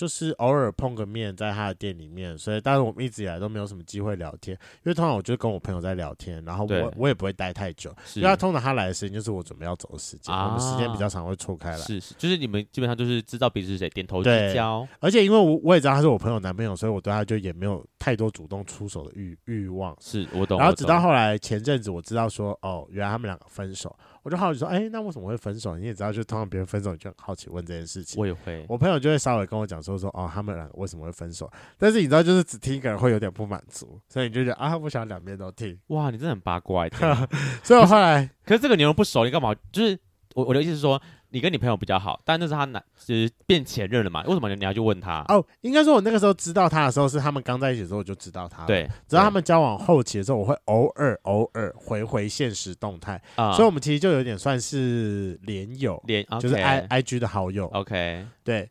[0.00, 8.18] 就是偶尔碰个面，在他的店里面，所以但是我们一直以来都没有什么机会聊天，因为通常我就跟我朋友在聊天，然后我我也不会待太久，是。
[8.18, 23.94] 因为他通常他来的时间就是我准备要走的时间，啊、我们时间比较长会错开来，是是，就是你们基本上就是知道彼此是谁，点头之交，而且因为我我也知道他是我朋友男朋友，所以我对他就也没有太多主动出手的欲欲望，是我懂，然后直到后来前阵子我知道说，哦，原来他们两个分手。
[24.22, 25.76] 我就好奇说，哎、欸，那为什么会分手？
[25.76, 28.20] 你也知道，就通常别人分手，你就很好奇问这件事情。
[28.20, 31.50] 我也会，我朋友就会稍微跟我讲说说，哦，他们两个为什么会分手？
[31.78, 35.78] 但是你知道，就是只听一个人会有点不满足，所以你就觉得啊，我想两边都听。
[35.88, 36.86] 哇，你真的很八卦，
[37.64, 39.54] 所以我后来，可是这个你又不熟，你干嘛？
[39.72, 39.98] 就是
[40.34, 41.00] 我我的意思是说，
[41.30, 44.22] 你跟你朋友比较好，但那是他男，就是变前任了嘛？
[44.24, 45.24] 为什么你要去问他？
[45.28, 48.66] 哦，应该说我那个时候知道他的时候，是他们刚在一起的时候我就知道他。
[48.66, 57.66] 对，直到他们交往后期的时候，我会偶尔偶尔回回现实动态，啊、所以我们其实就有点算是连友，连就是 I、I G 的好友。
[57.68, 58.70] OK，对。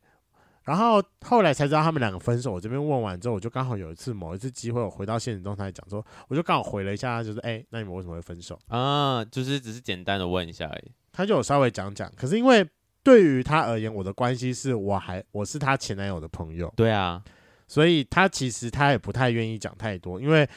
[0.65, 2.51] 然后后来才知道他们两个分手。
[2.51, 9.25] 我这边问完之后，我就刚好有一次某一次机会，我回到现实中，他讲说，我就刚好回了一下，就是哎，那你们为什么会分手啊？
[9.25, 10.91] 就是只是简单的问一下而已。
[11.11, 12.65] 他就有稍微讲讲，可是因为
[13.03, 17.21] 对于他而言，我的关系是我还我是他前男友的朋友，对啊，
[17.67, 20.47] 所以他其实他也不太愿意讲太多，因为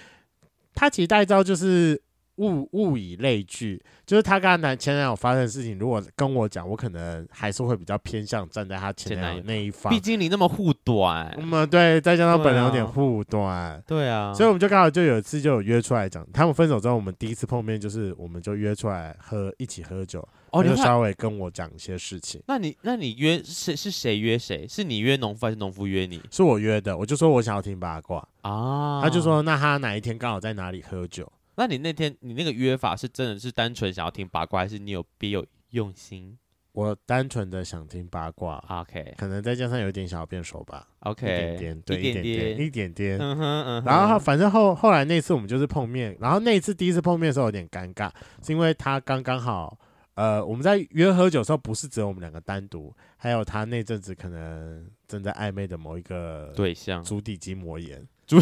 [0.74, 2.00] 他其实大招就是。
[2.36, 9.92] 物物以类聚，就是他跟他男前男友发生的事情，如果跟我讲，我可能还是会比较偏向站在他前男友那一方。
[9.92, 22.42] 毕竟你那么护短，那么对，再加上本人有点护短，对啊，所以我们就刚好就有一次就有约出来讲，他们分手之后，我们第一次碰面就是我们就约出来喝一起喝酒，哦，就稍微跟我讲一些事情。
[22.46, 24.68] 那你那你约是是谁约谁？
[24.68, 26.20] 是你约农夫还是农夫约你？
[26.30, 31.30] 是我约的，我就说我想要听八卦啊，他就说那他哪一天刚好在哪里喝酒。
[31.56, 36.38] 那你那天你那个约法是真的是单纯想要听八卦，还是你有别有用心？
[36.72, 43.84] 我单纯的想听八卦，OK，可能再加上有点想要变熟吧，OK，一点点，对，一点点，一点点，嗯哼嗯哼。
[43.84, 48.10] 然后反正后后来那次我们就是碰面，然后那一次第一次碰面的时候有点尴尬，
[48.42, 49.78] 是因为他刚刚好，
[50.14, 58.06] 呃，我们在约喝酒的时候不是只有我们两个单独，还有他那阵子可能正在暧昧的某一个对象，足底筋膜炎。
[58.26, 58.38] 足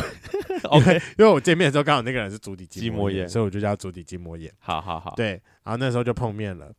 [0.64, 4.52] OK， 因为我见面的时候刚好那个人是足底筋膜炎，所以我就叫足底筋膜炎。
[4.58, 5.30] 好好好，对，
[5.64, 6.70] 然后那时候就碰面了，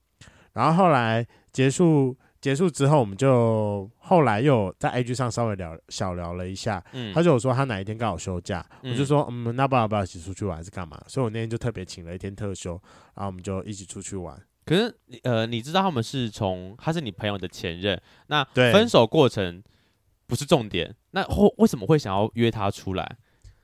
[0.54, 6.82] 然后后来结束结束之后，我们就后来又在 IG 上稍微聊小聊了一下。
[6.93, 11.01] 嗯，他就有说他哪一天刚好休假，嗯、我就说嗯，那不要不要一起出去玩还是干嘛？
[11.08, 12.73] 所以我那天就特别请了一天特休，
[13.15, 14.39] 然后我们就一起出去玩。
[14.71, 19.62] 可是呃，你知道他们是从他是你朋友的前任，那分手过程
[20.27, 20.95] 不是重点。
[21.10, 23.17] 那后为什么会想要约他出来？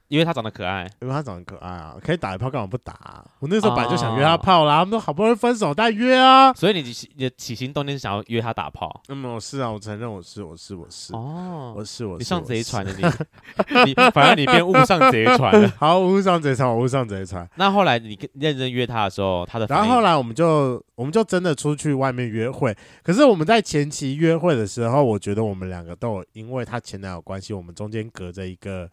[0.08, 3.26] 因为他长得可爱，因为他长得可爱啊，可以打一炮，干嘛不打啊？
[3.40, 6.54] 我那时候本来就想约他炮啦，他们都好不容易分手，再约啊。
[6.54, 9.02] 所以你你的起心动念是想要约他打炮？
[9.10, 11.14] 嗯，我是啊，我承认我是，我是，我是。
[11.14, 12.20] 哦，我是我是。
[12.20, 13.04] 你上贼船了你，
[13.86, 15.70] 你反正你变误上贼船了。
[15.78, 17.46] 好，误上贼船，我误上贼船。
[17.56, 22.74] 那后来你认真约他的时候，他的然后后来我们就我们就真的出去外面约会。
[23.04, 28.90] 可是我们在前期约会的时候，我觉得我们两个都有因为他前男友关系，我们中间隔着一个。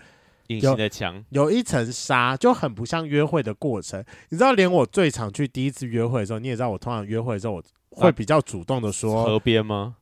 [0.49, 4.05] 隐形的墙有一层纱，就很不像约会的过程。
[4.29, 9.97] 你知道，连我最常去第一次约会的时候，你也知道，我通常约会的时候，我会比较主动的说河边吗？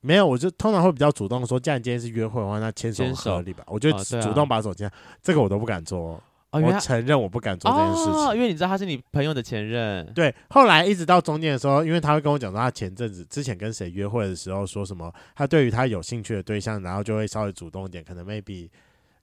[0.00, 3.62] 没有，我就通常会比较主动的说，既然今天是约会的话，那牵手合理吧？
[3.66, 4.90] 我就主动把手牵，
[5.22, 6.22] 这个我都不敢做。
[6.52, 10.04] 我承认我不敢做这件事情，因为你知道他是你朋友的前任。
[10.12, 18.68] 对，后来一直到中间的时候，因为他会跟我讲说，他前阵子之前跟谁约会的时候，说什么他对于他有兴趣的对象，然后就会稍微主动一点，可能 maybe。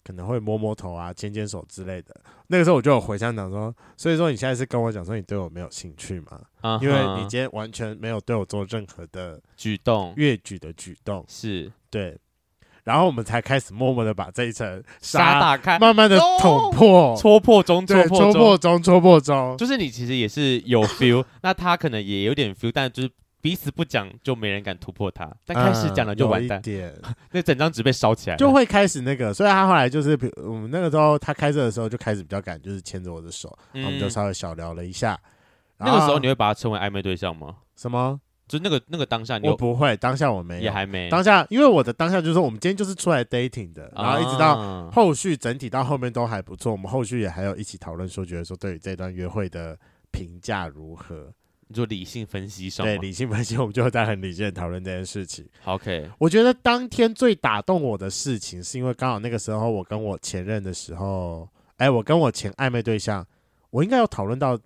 [0.08, 2.16] 可能会摸摸头啊，牵牵手之类的。
[2.48, 6.82] 那个时候我就有回想讲说，所以说你现在是跟我讲说你对我没有兴趣吗？Uh huh.
[6.82, 12.18] 因为你今天完全没有对我做任何的举动，越举的举动是对。
[12.86, 19.58] 然后我们才开始默默的把这一层纱打开，慢慢的捅破，戳破中，戳破中，戳破中，戳破中。
[19.58, 23.10] 就是你其实也是有 feel，那他可能也有点 feel，但就是。
[23.48, 25.34] 彼此不讲，就没人敢突破他。
[25.46, 26.62] 但开始讲了，就完蛋。
[26.62, 26.94] 点
[27.32, 29.34] 那整张纸被烧起来，就会开始那个。
[29.34, 35.18] 所以他后来就是，我们那个时候他开车的时候就开始比较敢，就是牵着我的手，嗯、然后我们就稍微小聊了一下。
[35.78, 37.56] 那个时候你会把他称为暧昧对象吗？
[37.78, 38.20] 什么？
[38.50, 41.10] 就那个那个当下你，我不会，当下我没有，也还没。
[41.10, 46.74] 当下，因为我的当下就是说，我们今天就是出来 dating 的，然后一直到后续整体到后面都还不错。
[46.74, 49.80] 我们后续也还有一起讨论说，觉得说对于这段约会的
[50.12, 51.32] 评价如何。
[51.68, 55.46] 你做理性分析上，对理性分析，我们就会在很理性的讨论这件事情。
[55.66, 63.26] OK，我觉得当天最打动我的事情，是因为刚好那个时候我跟我前任的时候，哎，我跟我前暧昧对象，
[63.70, 64.58] 我应该有讨论到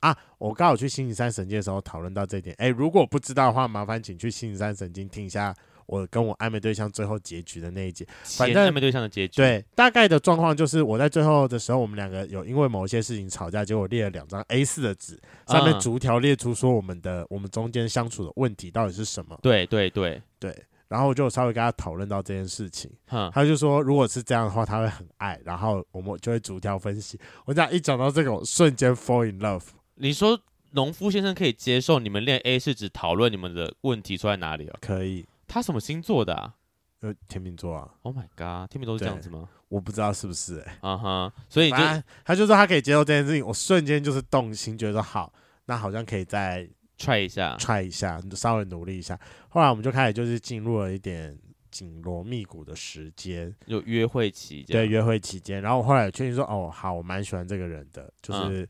[0.00, 2.54] 啊，我刚好去星期三神经的时候讨论到这一点。
[2.58, 5.54] 哎，如果不知道的话，麻烦请去星期三神经听一下。
[5.86, 19.38] 我跟我暧昧对象最后结局的那一集，反正暧昧对象的结局，对，大概的状况就是我在最后的时候，我们两个有因为某一些事情吵架，结果列了两张 A 四的纸，上面逐条列出说我们的、嗯、我们中间相处的问题到底是什么。
[19.42, 20.56] 对对对对，
[20.88, 27.18] 然后我就稍微跟他讨论到这件事情，嗯、他就说如果是这样的话，他会很爱，然后我们就会逐条分析。
[27.44, 29.64] 我这样一讲到这个，我瞬间 fall in love。
[29.96, 30.38] 你说
[30.72, 34.76] 农夫先生可以接受你们练 A 四纸讨论你们的问题出在哪里哦？
[34.80, 35.24] 可以。
[35.46, 36.54] 他什么星座的啊？
[37.00, 37.90] 呃，天秤座啊。
[38.02, 39.48] Oh my god，天秤座是这样子吗？
[39.68, 40.88] 我不知道是不是哎、欸。
[40.88, 41.76] 啊哈、uh，huh, 所以就
[42.24, 45.32] 他就说他可以接受这件事情，我瞬间就是动心，觉得说好，
[45.66, 46.66] 那好像可以再
[46.98, 49.18] ，try 一下，try 一下，稍微努力一下。
[49.48, 51.38] 后来我们就开始就是进入了一点
[51.70, 55.60] 紧锣密鼓的时间，有约会期间，对，约会期间。
[55.60, 58.66] 然后我后来确定说，哦，好，我蛮喜欢这个人的，就是。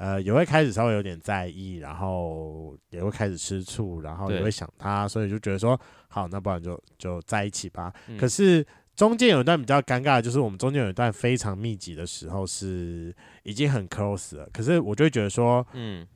[0.00, 7.92] 嗯呃，也会开始稍微有点在意，然后也会开始吃醋，然后也会想他，所以就觉得说，好，那不然就就在一起吧。
[8.08, 14.48] 嗯、可是中间有一段比较尴尬的，就是我们中间有一段非常密集的时候，是已经很 close 了。
[14.52, 16.06] 可是我就会觉得说，嗯，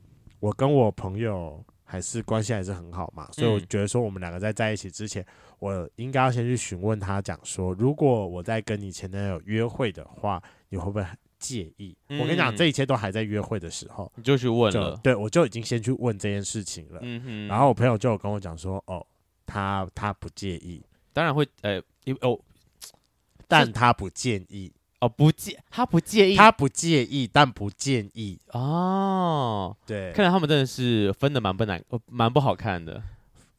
[0.40, 5.22] 我跟我朋友还是关系还是很好嘛，所以我觉得说，我们两个在在一起之前，
[5.58, 11.04] 我应该要先去询问他，讲说，如果我在跟你前男友约会的话，你会不会？
[11.44, 11.94] 介意？
[12.08, 14.98] 嗯、我跟你讲，这一切都还在约会的时候，你就去问了。
[15.02, 17.00] 对，我就已经先去问这件事情了。
[17.46, 19.06] 然后我朋友就有跟我讲说，哦，
[19.44, 22.40] 他他不介意，当然会，呃，因为哦，
[23.46, 24.72] 但他不建议。
[25.00, 28.38] 哦，不介，他不介意，他不介意，但不建议。
[28.52, 33.02] 哦，对，看来他们真的是分的蛮不难，蛮不好看的。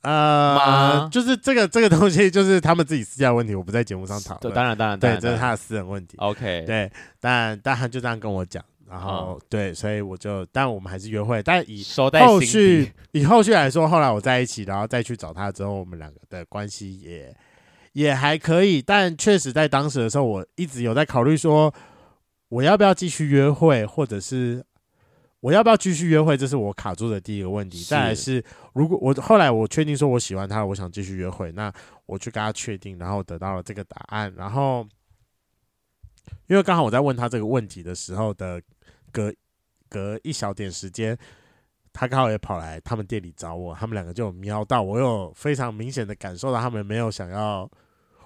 [0.06, 4.54] 呃，就是这个这个东西，就是他们自己私下问题，我不在节目上讨论。
[4.54, 6.16] 当然当然，对，这是他的私人问题。
[6.18, 11.84] OK，对，但但他就这样跟我讲，然后对，所以我就，但我们还是约会，但以
[12.22, 17.36] 后续以后续来说，后来我在一起，然后再去找他之后，我们两个的关系也
[17.94, 21.74] 也还可以，但确实在当时的时候，我一直有在考虑说，
[22.50, 24.64] 我要不要继续约会，或者是。
[25.46, 26.36] 我要不要继续约会？
[26.36, 27.84] 这是我卡住的第一个问题。
[27.84, 31.72] 再来是，如果我后来我确定说我喜欢他，我想继续约会，那
[32.08, 34.34] 我去跟他确定，然后得到了这个答案。
[34.36, 34.84] 然后，
[36.48, 38.60] 因为刚好我在问他这个问题的时候的
[39.12, 39.32] 隔
[39.88, 41.16] 隔一小点时间，
[41.94, 47.70] 他刚好也跑来他们店里找我，他们两个就有瞄到，我有非常明显的感受到他们没有想要。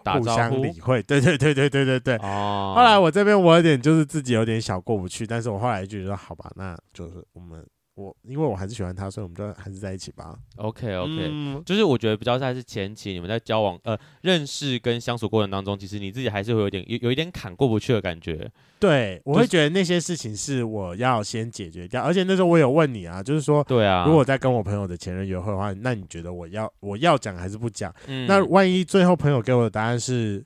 [0.06, 2.16] 互相理会， 对对对对对对对。
[2.18, 2.74] 哦。
[2.76, 7.66] 后来我这边我有点就是自己有点小过不去，但是我后来就觉得好吧，那就是我们
[8.00, 10.40] 我因为我还是喜欢他，所以我们就还是在一起吧。
[10.56, 18.50] OK OK，嗯，就是我觉得比较在是前期你们在交往呃认识跟相处过程当中，其实你自己还是会有点有有一点坎过不去的感觉。
[18.80, 27.94] 对，我会觉得那些事情是我要先解决掉，而且那时候我有问你啊，就是说，对啊，如果在跟我朋友的前任约会的话，那你觉得我要我要讲还是不讲？
[28.08, 30.42] 嗯，那万一最后朋友给我的答案是，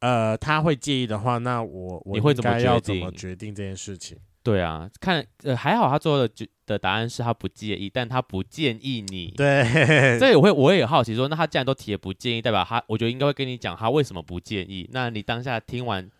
[0.00, 4.18] 呃，他会介意的话，那我我应该要怎么决定这件事情？
[4.42, 6.30] 对啊，看呃还好，他最后的
[6.66, 9.34] 的答案是他不介意，但他不建议你。
[9.36, 14.88] 对，所以我会我也好奇说，那他既然都提了不建议，代表他我觉得应该会跟你讲他为什么不建议。
[14.92, 16.10] 那你当下听完。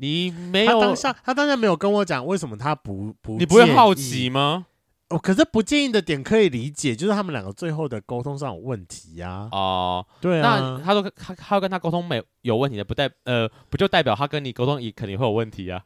[0.00, 4.66] 你没有，他当下他当下没有跟我讲为什么他不不，你不会好奇吗？
[5.08, 9.48] 哦，可是不建议的点可以理解，就是他们两个最后的沟通上有问题呀。
[9.50, 10.78] 哦，对啊。
[10.78, 15.82] 那他说他他要跟他沟通没有问题的，不代呃不就代表他跟你沟通也肯定会有问题啊？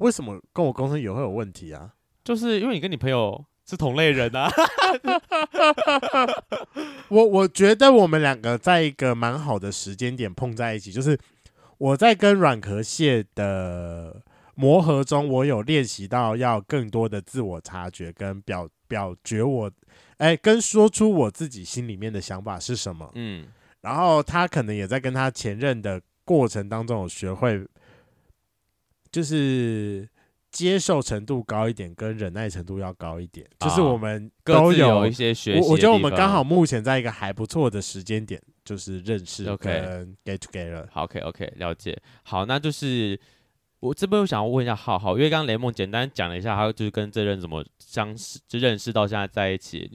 [0.00, 1.94] 为什么跟我沟通也会有问题啊？
[2.22, 4.50] 就是因为你跟你朋友是同类人啊。
[7.08, 11.18] 我我觉得我们两个在一个蛮好的时间点碰在一起，就是。
[11.80, 14.22] 我在跟软壳蟹的
[14.54, 19.70] 磨合中，我有练习到要更多的自我察觉跟表表觉我，
[20.18, 23.10] 哎，跟说出我自己心里面的想法是什么。
[23.14, 23.46] 嗯，
[23.80, 27.66] 然后他可能也在跟他前任的过程当中有学会，
[29.12, 30.08] 就是。
[30.52, 35.60] 接受程度高一点，跟忍耐程度要高一点，哦、就是我们都有，有一些学习。
[35.60, 40.84] 我我觉得我们刚好目前在一个还不错的时间点，就是认识跟 get together。
[40.90, 41.96] 好，OK OK，了解。
[42.24, 43.16] 好，那就是
[43.78, 49.88] 我这边我想要问一下浩浩，因为刚刚雷梦简单讲了一下，他就是跟这任怎么相识，就认识到现在在一起。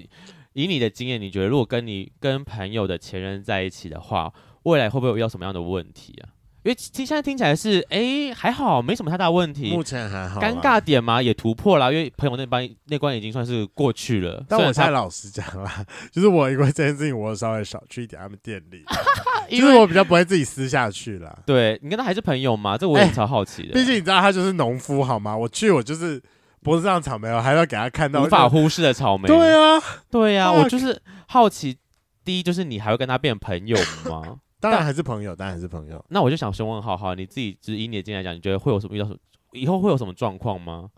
[0.54, 6.32] 你以你的经验，你觉得如果跟你跟朋友的前任在一起的话，未来会不会有遇到什么样的问题啊？
[6.65, 9.69] 因为听现在听起来是哎、欸、还好，没什么太大问题。
[9.69, 10.41] 目前还好。
[10.41, 14.43] 尴尬点嘛也突破了，因为朋友那关那关已经算是过去了。
[14.49, 18.84] 但我太老实讲啦， 就是我因为这件事情，我稍微少去一点他们店里，
[19.47, 21.38] 因为我比较不会自己私下去了。
[21.45, 22.75] 对，你跟他还是朋友嘛？
[22.75, 23.73] 这我也超好奇的。
[23.78, 25.38] 毕、欸、竟你知道他就是农夫好吗？
[25.38, 26.19] 我去我就是
[26.63, 29.28] 脖子上草莓，我还要给他看到无法忽视的草莓。
[29.28, 31.78] 对啊，对啊，我就是好奇。
[32.23, 33.78] 第一就是你还会跟他变朋友
[34.10, 34.38] 吗？
[34.71, 36.04] 当然还是朋友，当然还是朋友。
[36.10, 39.17] 那我就想询问浩浩，你自己就是以你的经验来讲，你觉得会有什么遇到什么？
[39.51, 40.89] 以后会有什么状况吗？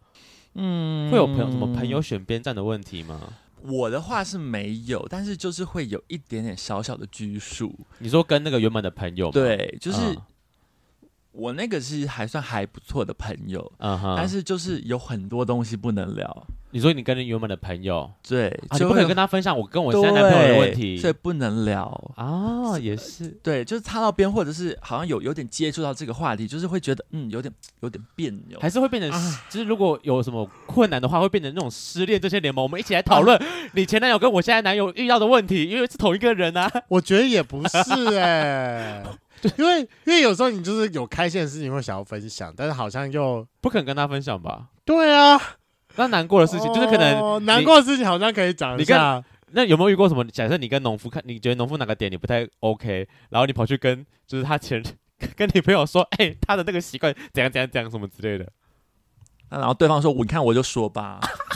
[0.56, 3.22] 嗯，会有朋友什么朋友选边站的问题吗？
[3.62, 7.74] 我的话是没有，但是就是会有一点点小小的拘束。
[8.00, 9.32] 你说跟那个原本的朋友吗？
[9.34, 10.00] 对，就是
[11.32, 16.48] 我那个是还算还不错的朋友，嗯哼，但是就是有很多东西不能聊。
[16.72, 21.86] 你说你跟原本的朋友，对，啊、你不可以跟他分享我跟我现在男朋友的问题，所以不能聊。
[22.16, 37.78] 啊、哦，也是，对，就是擦到边，或者是好像有有点接触到这个话题，就是会觉得嗯，有点有点别扭，还是会变成，啊、就是如果有什么困难的话，会变成那种失恋这些联盟，我们一起来讨论你前男友跟我现在男友遇到的问题，因为是同一个人啊，我觉得也不是
[38.18, 39.04] 哎、欸，
[39.58, 44.68] 因为因为有时候你就是有开心的事情会想要分享，但是好像又不肯跟他分享吧？
[44.86, 45.40] 对啊。
[45.96, 49.24] 那难过的事情就是可能、哦、难过的事情好像可以讲一下。
[49.52, 50.24] 那有没有遇过什么？
[50.26, 54.84] 假设你跟农夫看，你觉得农夫哪个点你不太 OK，然后你跑去跟就是他前
[55.36, 58.48] 跟女朋友说，哎、欸，他的那个习惯怎样怎样怎样什么之类的。
[59.50, 61.20] 那然后对方说，我你看我就说吧，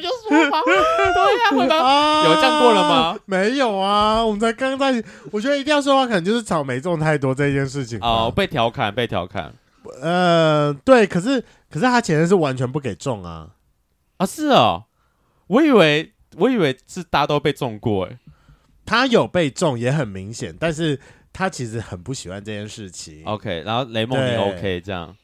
[0.00, 3.18] 我就说吧， 对呀、啊，有这样过了吗？
[3.26, 5.06] 没有啊，我们才刚在一起。
[5.30, 7.98] 我觉得一定要说话，可能就是草莓种太多这件事情。
[8.00, 9.52] 哦，被调侃，被调侃。
[10.00, 11.44] 呃，对，可是。
[11.70, 13.50] 可是他前任是完全不给种啊！
[14.16, 14.86] 啊，是哦，
[15.46, 18.18] 我以为我以为是大家都被种过诶，
[18.84, 20.98] 他有被种也很明显，但是
[21.32, 23.22] 他其实很不喜欢这件事情。
[23.24, 25.14] OK，然后雷梦你 OK 这样？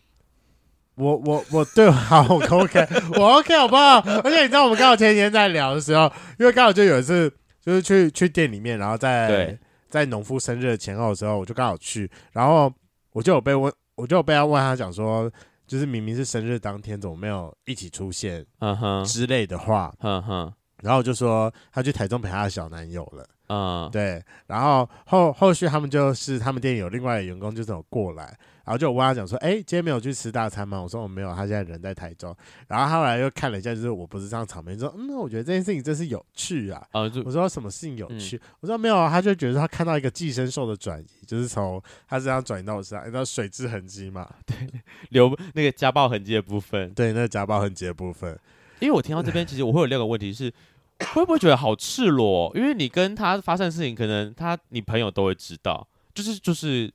[0.96, 2.86] 我我我对好我 OK，
[3.18, 3.98] 我 OK 好不好？
[4.24, 9.56] 而且你知道我们刚好前几天在聊的时候，因为刚好就有一次就是去去店里面，然后在
[9.88, 12.72] 在农夫生日前后的时候，我就刚好去，然后
[13.12, 15.30] 我就有被问，我就有被他问他讲说。
[15.66, 18.46] 就是明明是生日当天，怎么没有一起出现？
[18.60, 20.52] 嗯哼之类的话，嗯哼。
[20.80, 23.26] 然后我就说他去台中陪他的小男友了。
[23.48, 24.22] 嗯，对。
[24.46, 28.32] 然后后后续他们就是他们店里有另外的员工，就是有过来。
[28.66, 30.82] 然后就我问他讲说，哎，今天没有去吃大餐吗？
[30.82, 32.36] 我说我没有，他现在人在台中。
[32.66, 36.84] 然后他后来又看了一下，就是我不是这样场面，说，嗯，我觉得这件事情真是有趣啊。
[36.90, 38.36] 啊、我说什么事情有趣？
[38.36, 44.28] 嗯、我说没有啊，他就觉得他看到一个寄生兽的转移，就是从他身上转移到我身上，你知道水质痕迹嘛？
[44.44, 44.56] 对，
[45.10, 46.92] 留那个家暴痕迹的部分。
[46.92, 48.36] 对，那个家暴痕迹的部分。
[48.80, 50.52] 因为我听到这边，其实我会有另一个问题是，
[51.14, 52.50] 会不会觉得好赤裸？
[52.56, 56.92] 因为你跟他发生的事情，可能他你朋友都会知道，就是就是。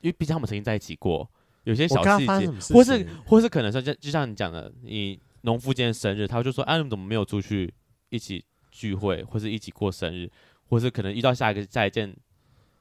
[0.00, 1.28] 因为毕竟他们曾经在一起过，
[1.64, 7.72] 有些小细节，或是或是可能说，就就像你讲的，你农夫今天生日，他就说，啊，你怎么没有出去
[8.08, 10.30] 一起聚会，或是一起过生日，
[10.68, 12.14] 或是可能遇到下一个下一件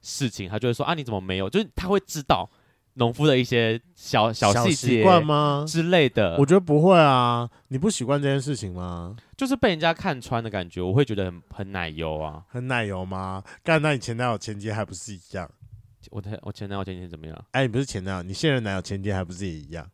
[0.02, 1.50] 事情，他就会说，啊，你怎么没有？
[1.50, 2.50] 就是他会知道
[2.94, 6.36] 农夫的一些小小细节习惯吗之类的？
[6.38, 9.16] 我觉得不会啊，你不习惯这件事情吗？
[9.36, 13.44] 就是被人家看穿的感觉，我会觉得很很奶油啊，很奶油吗？
[13.64, 15.48] 干，那你前男友前妻还不是一样？
[16.12, 17.46] 我的我前男友前天怎么样？
[17.52, 19.86] 哎，你不是前男友，你现任男友前天还不是也一样？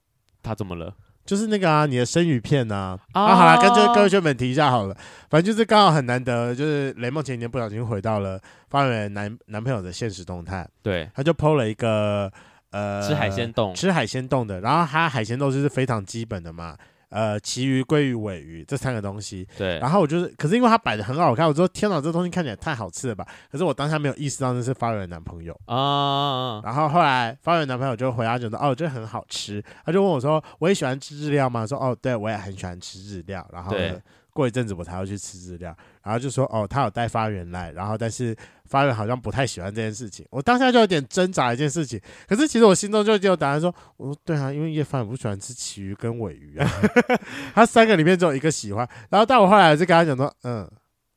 [0.41, 0.93] 他怎么了？
[1.25, 3.35] 就是那个啊，你的生鱼片呐啊！
[3.35, 4.97] 好了，跟各位兄弟们提一下好了，
[5.29, 8.37] 反正就是刚好很难得，就是雷梦前几天不小心回到了
[8.69, 12.29] 方圆男男朋友的现实动态，对，他就 PO 了一个
[12.71, 16.77] 呃吃海鲜冻，吃海鲜冻的，然后他海鲜冻就是非常基本的嘛。
[17.13, 19.77] 呃，旗鱼、鲑鱼、尾鱼这三个东西，对。
[19.77, 23.23] 然后我就是，可是因为它摆的很好看，我说天哪，这东西看起来太好吃了吧？
[23.51, 26.59] 可是我当下没有意识到那是发源的男朋友啊。
[26.63, 33.99] 然后后来发源男朋友就回答就说：“哦，这很好吃。”他就问我说：“我也喜欢吃日料吗？”说：“哦，对，我也很喜欢吃日料。”然后呢，
[34.33, 35.75] 过一阵子我才要去吃日料。
[36.01, 42.01] 然后就说：“哦，他有带发源来，然后但是。”发源好像不太喜欢这件事情，我当下就有点挣扎一件事情。
[42.27, 46.67] 可是其实我心中就已经有答案说，我说对啊，因为叶发源不喜欢吃旗鱼跟尾鱼啊，
[47.53, 48.89] 他三个里面只有一个喜欢。
[49.11, 50.67] 然后但我后来就跟他讲说，嗯，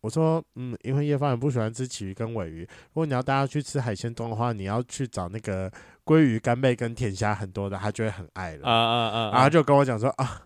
[0.03, 5.71] 我说嗯，因为叶发源不喜欢吃旗鱼跟尾鱼，如果你要带他去吃海鲜丼的话，你要去找那个
[6.05, 8.69] 鲑鱼、干贝跟甜虾很多的，他就会很爱了。
[8.69, 9.31] 啊啊啊！
[9.33, 10.43] 然后就跟我讲说啊。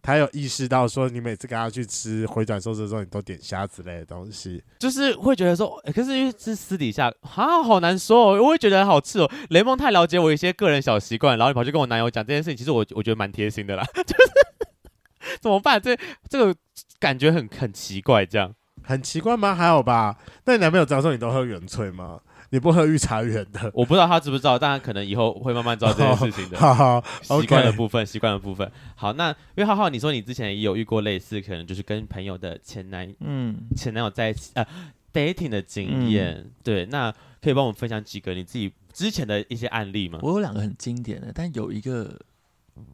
[0.00, 9.30] 他有意识到说，你每次跟他去吃回转寿司的时候，你都点虾之类的东西，就是会觉得说，欸、可是因为是私底下，啊，好难说哦，我会觉得好吃哦。
[9.50, 13.84] 雷蒙太了解我一些个人小习惯，然后你跑去跟我男友讲这件事情，其实我我觉得蛮贴心的啦。
[13.94, 15.80] 就是怎么办？
[15.80, 15.96] 这
[16.28, 16.54] 这个
[16.98, 18.52] 感觉很很奇怪，这样
[18.82, 19.54] 很奇怪吗？
[19.54, 20.16] 还好吧。
[20.44, 22.20] 那你男朋友知道说你都喝原萃吗？
[22.52, 26.58] 你不喝御茶园的，我不知道他知不知道，但可能以后会慢慢知道这件事情的。
[26.60, 28.70] 好好，习惯的部分，习惯的部分。
[28.94, 34.66] 好，那因为浩浩，你说你之前也有遇过类似，可能就是跟朋友的前男，嗯，前男友在一起呃
[35.14, 36.34] dating 的经验。
[36.34, 40.18] 嗯、对，那可以帮我们分享几个你自己之前的一些案例吗？
[40.20, 42.20] 我有两个很经典的，但有一个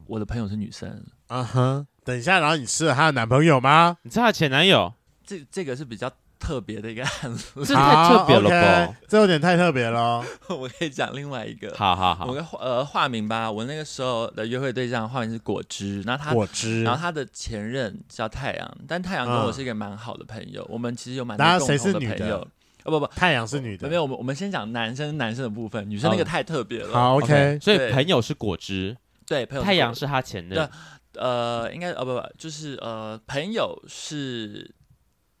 [0.07, 1.03] 我的朋友是女生。
[1.27, 3.97] 啊哈，等一下，然后你吃了她的男朋友吗？
[4.03, 4.93] 你吃她前男友？
[5.25, 6.09] 这这个是比较。
[6.39, 10.23] 特别的一个案子，这太特别了吧？Okay, 这有点太特别了。
[10.49, 13.51] 我可以讲另外一个，好好好，我个呃化名吧。
[13.51, 22.47] 我那个时候的约会对象化名是果汁，然后他果汁，然后他的前任叫太阳，但太阳跟我是一个蛮好的朋友，嗯、我们其实有蛮多共同的朋友。
[22.85, 23.87] 哦不不，太阳是女的。
[23.89, 26.93] 没有，我们我们先讲男生男生的部分，女生那个太特别了。
[26.93, 27.59] 好，OK。
[27.61, 28.95] 所以朋友是果汁，
[29.27, 30.67] 对，朋友太阳是他前任。
[31.15, 34.73] 呃，应该哦不不，就是呃朋友是，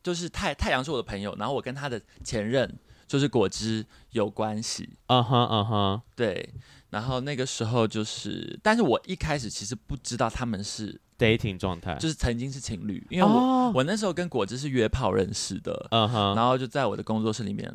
[0.03, 2.77] 就是太太阳是我的朋友，然后我跟他的前任
[3.07, 4.89] 就是果汁有关系。
[5.07, 6.53] 嗯哼嗯哼，对。
[6.89, 17.71] 然后那个时候就是，但是我一开始其实不知道他们是 dating 状态，就是曾经是情侣，因为我、哦、我那时候跟果汁是约炮认识的，嗯哼，然后就在我的工作室里面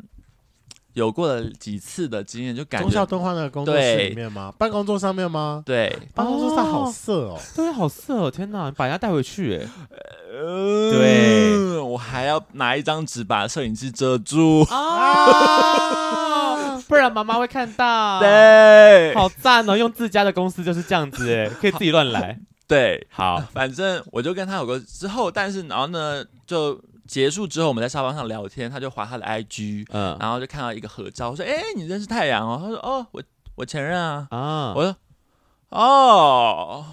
[0.95, 4.51] 有过了几次的经验，就感觉忠孝敦化那个工作室里面吗？
[4.57, 5.61] 办公桌上面吗？
[5.65, 9.67] 对，办公桌上好色哦，对，好色哦，天哪，你把人家带回去哎，
[10.33, 15.85] 呃、对，我还要拿一张纸把摄影机遮住啊。
[16.87, 18.19] 不然妈妈会看到。
[18.19, 19.75] 对，好赞哦！
[19.75, 22.39] 用自家的公司就是这样子，哎，可以自己乱来。
[22.67, 33.23] 对，好，反正我就跟他有个之后，但是然后呢，就结束之后，我们在沙发上聊天，他就划他的 IG，嗯，然后就看到一个合照，我说：“哎，你认识太阳哦？”他说：“哦，我
[33.55, 34.95] 我前任啊。”啊，我说
[35.69, 36.85] ：“哦。”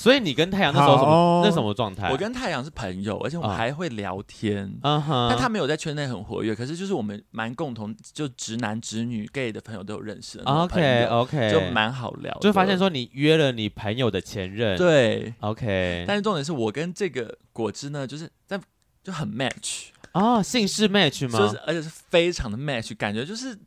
[0.00, 1.10] 所以你跟太阳那时候什么？
[1.10, 2.10] 哦、那什么状态？
[2.10, 4.74] 我跟太阳是朋友，而且我们还会聊天。
[4.80, 10.44] 嗯哼，但他没有在圈内很活跃，可是就是我们蛮共同，就直男直女 gay 的朋友都有认识的。
[10.44, 12.34] OK OK，就蛮好聊。
[12.40, 14.78] 就发现说你约了你朋友的前任。
[14.78, 16.06] 对，OK。
[16.08, 18.58] 但是重点是我跟这个果汁呢，就是在
[19.02, 21.38] 就很 match 哦，姓氏 match 吗？
[21.38, 23.58] 就是而且是非常的 match，感觉就是。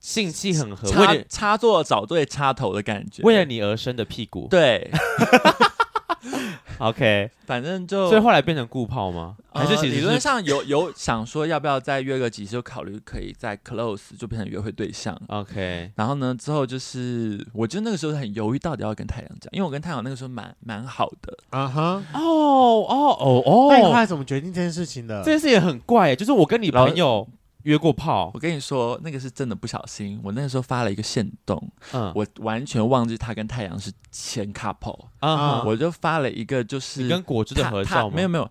[0.00, 4.48] 性气很合，插插座找对插头的感觉，为了你而生的屁股。
[4.50, 4.90] 对
[6.78, 9.36] OK，反正就所以后来变成固炮吗？
[9.52, 15.18] 还是其实理论上有 有想说要不要再约个几次，就考虑可以再 close 就变成约会对象。
[15.28, 21.36] OK，然后呢之后就是，我觉得那个时候很犹豫，到底要跟太阳讲，因为我跟太阳那个时候蛮蛮好的。
[21.50, 25.22] 啊哈，哦哦哦哦，那你后来怎么决定这件事情的？
[25.24, 27.28] 这件事也很怪，就是我跟你朋友。
[27.62, 30.20] 约过炮，我跟你说，那个是真的不小心。
[30.22, 38.50] 我那个时候发了一个线动，嗯，我完全忘记他跟太阳是前 couple 啊，我就发了一个就是跟果汁的合照，没有没有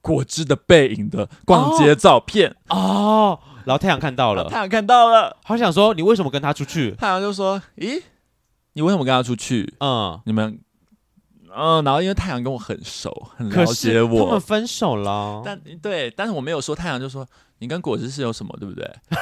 [0.00, 6.92] 果汁的背影的逛街照片哦，然后太阳看到了，太阳看到了，好想说你为什么跟他出去？
[6.92, 8.02] 太阳就说：“咦，
[8.72, 10.60] 你为什么跟他出去？”嗯，你们。
[11.52, 14.24] 嗯，然后因为太阳跟我很熟，很了解我。
[14.24, 16.76] 他们分手了，但对，但是我没有说。
[16.76, 17.26] 太阳就说
[17.60, 18.84] 你跟果汁是有什么，对不对？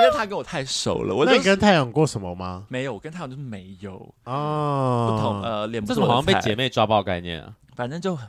[0.00, 1.14] 因为他跟我太熟了。
[1.14, 2.66] 我那你跟太阳过什么吗？
[2.68, 5.08] 没有，我跟太阳就是没有哦。
[5.16, 7.54] 不同呃，脸不这种好像被姐妹抓爆概念啊。
[7.74, 8.28] 反正就很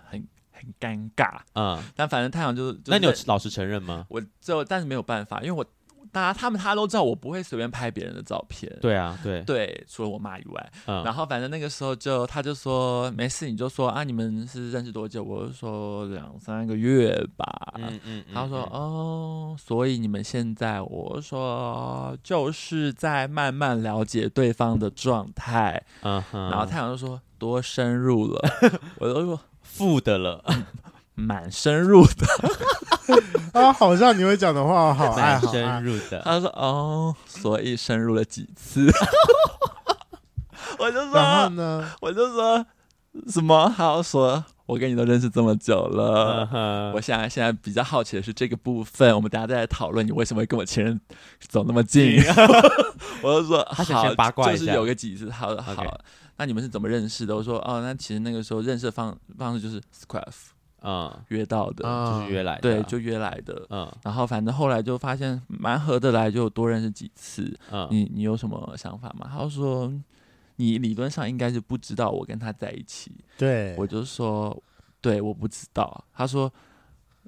[0.51, 1.39] 很尴尬。
[1.53, 4.05] 嗯，但反正太阳就是，那你有老实承认吗？
[4.09, 5.65] 我就但是没有办法，因为我。
[6.11, 8.71] 大家他们他都知道我不会随便拍别人的照片。
[8.81, 10.71] 对啊，对对，除了我妈以外。
[10.85, 11.03] 嗯。
[11.03, 15.23] 然后反正那个时候就他就说没事，你就说啊，你们是认识多久？
[15.23, 17.73] 我就说两三个月吧。
[17.75, 18.23] 嗯嗯。
[18.33, 25.81] 他说哦，所以你们现在，我说就是在慢慢了解对方的状态。
[26.01, 26.49] 嗯哼。
[26.49, 28.41] 然后太阳就说多深入了，
[28.99, 30.43] 我都说负的了，
[31.21, 32.27] 蛮深入的。
[33.53, 36.21] 啊，好像你会讲的话，好爱，好深入的。
[36.21, 38.89] 他说：“哦，所以深入了几次。
[40.79, 42.65] ”我就说：“然后呢？”我就说
[43.27, 46.95] ：“什么？”好说：“我跟你都认识这么久了，uh huh.
[46.95, 50.99] 我现在现在比较好奇的是这个部分，我们大家再来讨论你为什么会跟我前任
[51.39, 52.21] 走那么近。”
[53.21, 55.29] 我就说：“好，先八卦就是有个几次。
[55.29, 55.99] 好”好好.
[56.37, 57.35] 那你们是怎么认识的？
[57.35, 60.51] 我说：“哦，那其实那个时候认识的方方式就是 Scruff。”
[60.81, 63.65] 嗯，约到的，就是约来的，对，就约来的。
[63.69, 67.55] 嗯，然后反正后来就发现蛮合得来，就多认识几次。
[67.71, 69.29] 嗯，你你有什么想法吗？
[69.31, 69.93] 他说，
[70.55, 73.11] 你理论上应该是不知道我跟他在一起。
[73.37, 74.55] 对，我就说，
[74.99, 76.03] 对，我不知道。
[76.13, 76.51] 他说，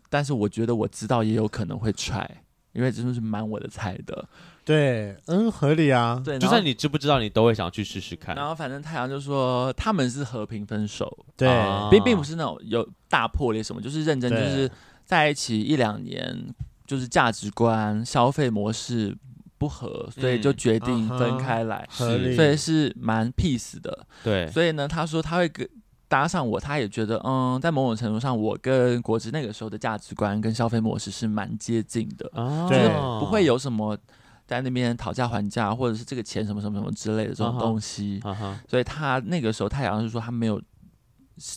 [0.10, 4.28] 但是我觉得我知道也有可能会踹，因为真的是蛮我的菜的。
[4.66, 6.22] 对，嗯，合理啊。
[6.24, 8.34] 对，就算你知不知道，你都会想去试试看。
[8.36, 11.50] 然后反正太阳就说他们是和平分手，对，
[11.92, 14.72] 并并不是那种有大破裂什么，就是认真，就是
[15.04, 16.54] 在一起一两年，
[16.88, 19.14] 就是价值观、消费模式
[19.58, 24.06] 不合，所以就决定分开来，合理，所以是蛮 peace 的。
[24.24, 25.68] 对，所以呢，他说他会跟
[26.08, 32.32] 搭上我，他也觉得，嗯，在某种程度上，我跟果汁那个时候的价值观跟消费模式是蛮接近的，
[32.70, 32.88] 就是
[33.20, 33.98] 不会有什么。
[34.46, 38.36] 在那边讨价还价，或者是这个钱什么什么什么之类的这种东西，uh huh.
[38.36, 38.56] uh huh.
[38.68, 40.62] 所以他那个时候太阳是说他没有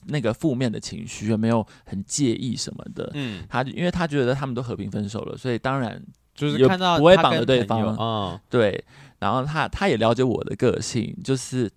[0.06, 3.10] 那个负面的情绪，也没有很介意什么的。
[3.14, 6.00] 嗯，他因为他觉得他们都和平分手了，所以当然
[6.34, 7.96] 就是看到不会绑着对方。
[7.98, 8.84] 嗯，对。
[9.18, 11.70] 然后他他也了解我的个性，就是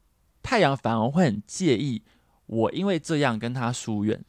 [0.44, 2.02] 太阳反而会很介意
[2.46, 4.24] 我因为这样跟他疏远。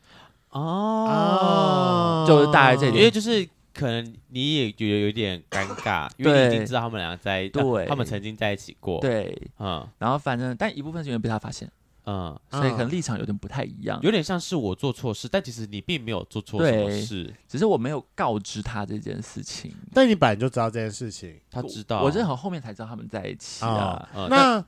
[0.50, 3.46] 哦，就是大概这点，因为就是。
[3.74, 11.70] 可能你也觉得有点尴尬，因为你已经知道他们两个在，对，他们曾经在一起过，对，嗯，然后反正但一部分是因为被他发现。
[12.06, 19.72] 嗯，所以可能立场有点不太一样，有点像是我做错事，但其实你并没有做错什么事，只是我没有告知他这件事情。
[19.92, 24.08] 但你本来就知道这件事情，他知道，我是很后面才知道他们在一起啊。
[24.30, 24.64] 那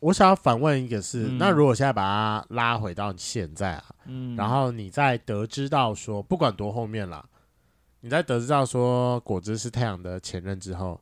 [0.00, 7.24] 我想要反问一个是，那如果现在把他拉回到现在啊，嗯，然后你再得知到说，不管多后面了，
[8.02, 11.00] 你在得知到说果汁是太阳的前任之后。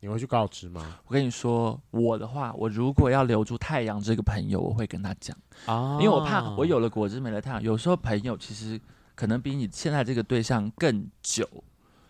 [0.00, 1.00] 你会去告知吗？
[1.08, 5.36] 我跟你说，我的话，我如果要留住太阳这个朋友，我会跟他讲
[5.66, 7.60] 啊，因为我怕我有了果汁没了太阳。
[7.60, 8.80] 有时候朋友其实
[9.16, 11.44] 可能比你现在这个对象更久，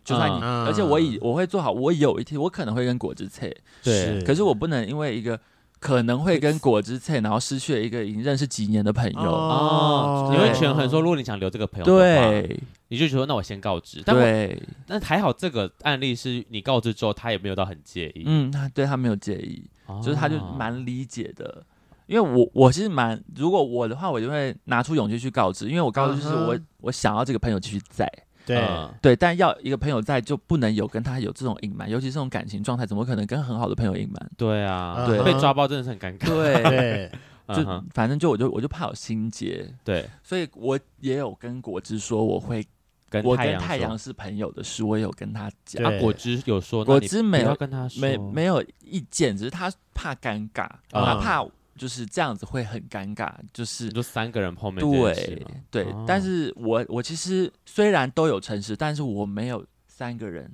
[0.04, 5.40] 就算你，而且我以我会做好，我有一天我可能会跟果汁切，对，可是我不能因为一个
[5.80, 9.30] 可能会跟果汁切，然后失去了一个已经认识几年的朋友。
[9.30, 12.60] 哦，你会权衡说，如果你想留这个朋友，对。
[12.90, 21.62] 你就说那我先告知，但对，但还好这个案例是你告知之后，他也没有到很介意，嗯，他对他没有介意，哦、就是他就蛮理解的，
[22.06, 28.10] 因为我我其实蛮，如果我的话，我就会拿出勇气去告知，因为我告知就是我、嗯、我想要这个朋友继续在，
[28.48, 34.30] 对、嗯、对，但要一个朋友在就不能有跟他有这种隐瞒，尤其是这种感情状态，怎么可能跟很好的朋友隐瞒？
[34.36, 36.62] 对啊，对，被抓包真的是很尴尬，对。
[36.64, 37.12] 对。
[37.48, 42.62] 就反正就我就我就怕有心结，对，所以我也有跟果汁说我会
[43.08, 43.24] 跟。
[43.24, 45.82] 我跟太阳是朋友的事，我也有跟他讲。
[45.82, 51.42] 啊，果汁有说，果汁没有跟他说，没没有意见，只是他怕尴尬，他怕
[51.78, 55.86] 就是这样子会很尴尬，就是就三个人碰面对对。
[56.06, 60.52] 但是我我其实虽然都有诚实，但是我没有三个人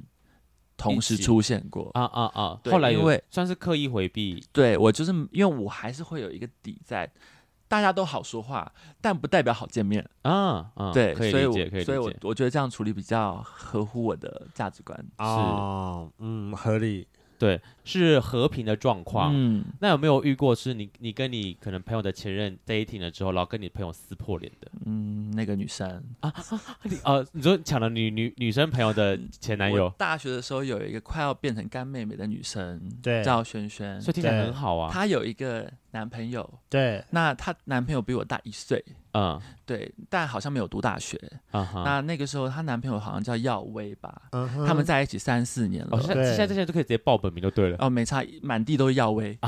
[0.76, 2.60] 同时出现过啊啊啊！
[2.66, 7.10] 后来因为算是刻意回避，对我就是因为我还是会有一个底在。
[7.66, 8.70] 大家都好说话，
[9.00, 10.70] 但不代表好见面啊。
[10.76, 11.84] 嗯、对，所以理解，可以理解。
[11.84, 14.96] 所以我我觉得这样处理比较合乎我的价值观。
[15.18, 17.08] 哦，是嗯，合理。
[17.36, 19.32] 对，是和平的状况。
[19.35, 24.70] 嗯，那有没有遇过是你你跟你可能朋友的前任 dating 了之后，然后跟你朋友撕破脸的？
[24.87, 26.32] 嗯，那个女生 啊，
[26.82, 29.89] 你呃，你说抢了女女女生朋友的前男友？
[29.99, 34.91] 大学的时候有一个快要变成干妹妹的女生，对，叫萱萱，所以听起来很好啊。
[34.93, 38.85] 她有一个男朋友，对，那她男朋友比我大一岁。
[39.16, 41.16] 嗯，对，但好像没有读大学。
[41.53, 41.85] Uh huh.
[41.85, 44.66] 那那个时候，她男朋友好像叫耀威吧？Uh huh.
[44.66, 45.91] 他们在一起三四年了。
[45.93, 47.73] 哦、现在现在这些都可以直接报本名就对了。
[47.78, 49.36] 哦，没差，满地都是耀威。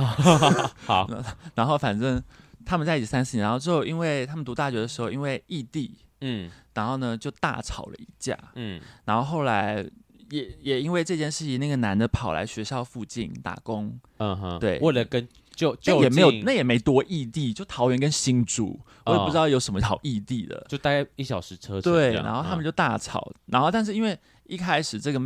[0.84, 1.08] 好，
[1.54, 2.22] 然后反正
[2.64, 9.84] 他们在一起三四年，然后之后，因为他们读大学的时候，因为异地，嗯，然后呢就大吵了一架，嗯，然后后来
[10.30, 15.28] 也也因为这件事情，那个男的跑来学校附近打工，嗯哼，对，为了跟。
[15.56, 21.90] 就就也没有，那也没多异地，就桃园跟新竹，我也不知道有什么好异地的，就大概一小时车程。
[21.90, 24.14] 对，然后他们就大吵，然后但是因为
[24.44, 25.18] 一开始这个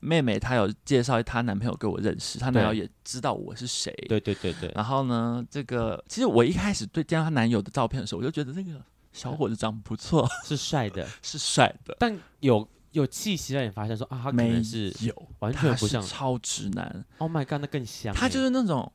[0.00, 3.92] 妹妹她有介绍她男朋友给我认识，她男友也知道我是谁。
[4.08, 4.70] 对对对对。
[4.74, 8.80] 然后呢，这个其实我一开始对见到她男友的照片的时候，我就觉得那个
[9.12, 17.04] 小伙子长得不错， 是帅的， 是帅的，但有有气息让你发现说啊，他可能是有完全不像超直男。
[17.18, 18.14] Oh my god，那更香。
[18.14, 18.90] 他就是那种。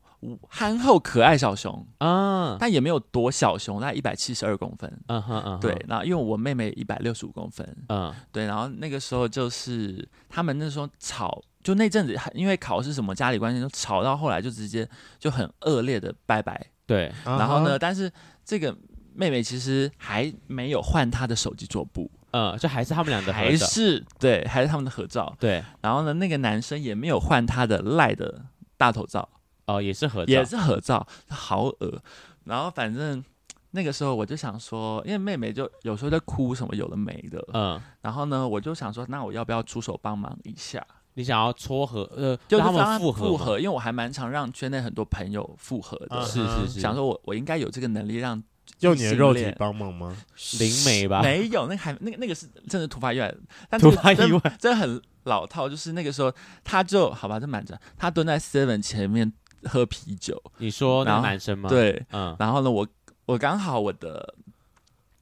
[0.49, 5.01] 憨厚可爱小熊啊，但也没有多小熊，大概一百七十二公分。
[5.07, 5.75] 嗯哼嗯，对。
[5.87, 8.45] 然后因为我妹妹一百六十五公分，嗯，对。
[8.45, 14.87] 然后那个时候就是他们那时候吵，就那阵子因为考试什么家里关系，就吵到后来就直接
[15.19, 16.67] 就很恶劣的拜拜。
[16.85, 17.11] 对。
[17.25, 18.11] 然后呢，但是
[18.45, 18.75] 这个
[19.13, 25.35] 妹妹其实还没有换她的手机桌布，嗯，就还是他们俩的合照，还是对，还是他们的合照。
[25.39, 25.63] 对。
[25.81, 28.45] 然后呢，那个男生也没有换他的赖的
[28.77, 29.27] 大头照。
[29.65, 32.01] 哦，也是合照，也是合照，好恶。
[32.45, 33.23] 然后反正
[33.71, 37.81] 那个时候我就想说，因为妹妹就有时候在哭什么有的没的，嗯。
[38.01, 40.85] 然后呢，我就想说，那我要不要出手帮忙一下？
[41.15, 46.79] 你想要撮合，呃，就他们复合，复合，因为我还蛮常让圈内很多朋友复合的，是是是。
[46.79, 48.41] 想说我我应该有这个能力让
[48.79, 50.17] 用你的肉体帮忙吗？
[50.59, 51.21] 灵媒吧？
[51.21, 53.31] 没有，那还那个那个是真的突发意外，
[53.69, 56.33] 但突发意外真的很老套，就是那个时候
[56.63, 59.31] 他就好吧，就瞒着他蹲在 Seven 前面。
[59.65, 61.69] 喝啤酒，你说那个男生吗？
[61.69, 62.87] 对，嗯，然后呢，我
[63.25, 64.33] 我刚好我的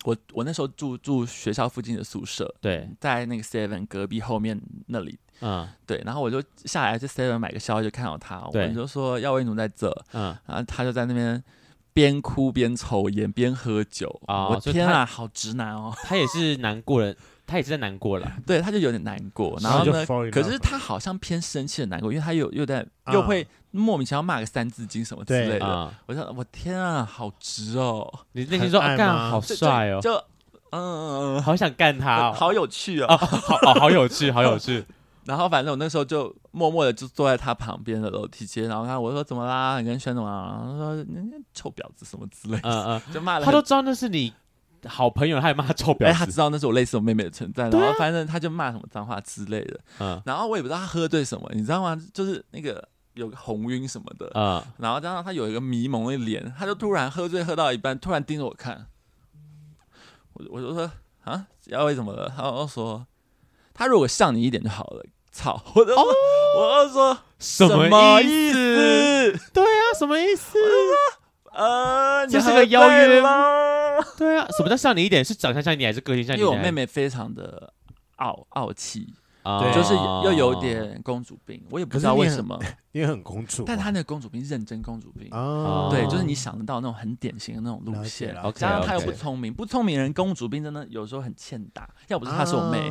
[0.04, 8.68] 我我那时候住住学校附近的宿舍，对，在那个 Seven 隔壁后面那里，嗯，对，然后我就下来去 Seven 买个宵夜，就看到他，对。
[8.70, 11.44] 我就说耀威奴在这，嗯，然后他就在那边
[11.94, 17.16] 边哭边抽烟边喝酒，啊，我天啊，好直男哦，他也是难过人。
[17.48, 25.94] 他也是在难过了， 对，他就有点难过，然后呢，可是他好像偏生气的难过，因为他又又在又会莫名其妙骂个三字经什么之类的。
[26.06, 28.12] 我说我天啊，好直哦！
[28.34, 30.14] 你内心说啊干好帅哦，就
[30.72, 34.86] 嗯嗯嗯，好想干他哦，好有趣哦，好哦，好有趣， 好有趣。
[35.26, 39.80] 然后反正我那时候就默默的就坐在他旁边的楼梯间，然后看我说怎么啦？
[39.80, 40.58] 你跟轩怎么啦？
[40.60, 43.46] 他说那臭婊子什么之类的，嗯嗯，就骂了。
[43.46, 44.34] 他都知道那是你
[44.88, 46.06] 好朋友，他也骂他臭婊子。
[46.06, 49.80] 哎，他知道那是我类似我妹妹的存在，然后反正他就骂什么脏话之类的。
[50.00, 51.96] 嗯，然后我也不知道他喝醉什么，你知道吗？
[52.14, 52.84] 就是那个
[53.22, 58.88] 有个红晕什么的，嗯，然后加上他有一个迷蒙的脸，他就突然喝醉喝到一半，突然盯着我看。
[60.34, 60.92] 我我就说
[61.24, 62.32] 啊，要为什么了？
[62.36, 63.08] 他就说。
[63.74, 65.60] 他如果像你一点就好了，操！
[65.74, 66.14] 我就说，哦、
[66.58, 69.40] 我就说什么意思？
[69.54, 70.60] 对啊，什么意思？
[71.54, 73.98] 呃，这是个邀约吗？
[74.18, 75.24] 对啊，什么叫像你一点？
[75.24, 76.42] 是长相像你，还是个性像你？
[76.42, 77.74] 因为我妹妹非常的
[78.18, 79.14] 傲傲气。
[79.44, 82.60] 对，就是又有点公主病，我也不知道为什么，
[82.92, 85.30] 因为很公主，但她那个公主病是认真公主病，
[85.90, 92.90] 对，就是你想得到那种很典型的那种路线，加上她又不聪明，不聪明人公主病真的有时候很欠打，要不是她是我妹，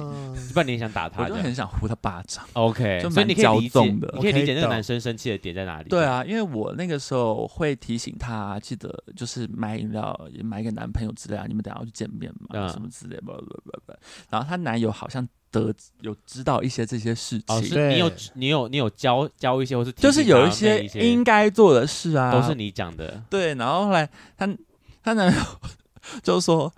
[0.53, 2.45] 不然你想打她，我就很想呼她巴掌。
[2.55, 5.89] OK，所以你可以理解，你可以理解那个男生生气的点在哪里？
[5.89, 13.93] 对啊，因为我那个时候会提醒她，记得就是买饮料，也买给男朋友之类啊，你们等下要去见面嘛，什么之类，不不不不，
[14.31, 15.29] 然后她男友好像。
[15.51, 23.23] 得有知道一些这些事情，哦，是你有你有你有教教一些，或是就是有一些应该做的事啊，都是你讲的。
[23.29, 24.49] 对，然后后来他
[25.03, 25.41] 他男友
[26.23, 26.73] 就说，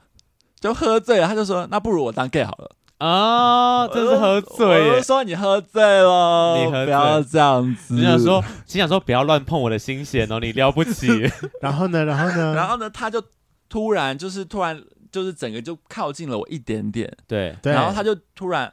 [0.60, 2.70] 就喝醉了，他就说，那不如我当 gay 好了。
[2.98, 11.08] 啊，这是喝醉，我就说你喝醉了，你不要这样子，你想说，心想说不要乱碰我的心弦哦，你了不起。
[11.60, 13.22] 然后呢，然后呢， 然后呢，他就
[13.68, 14.82] 突然就是突然。
[15.12, 18.72] 就是整个就靠近了我一点点，对，然后他就突然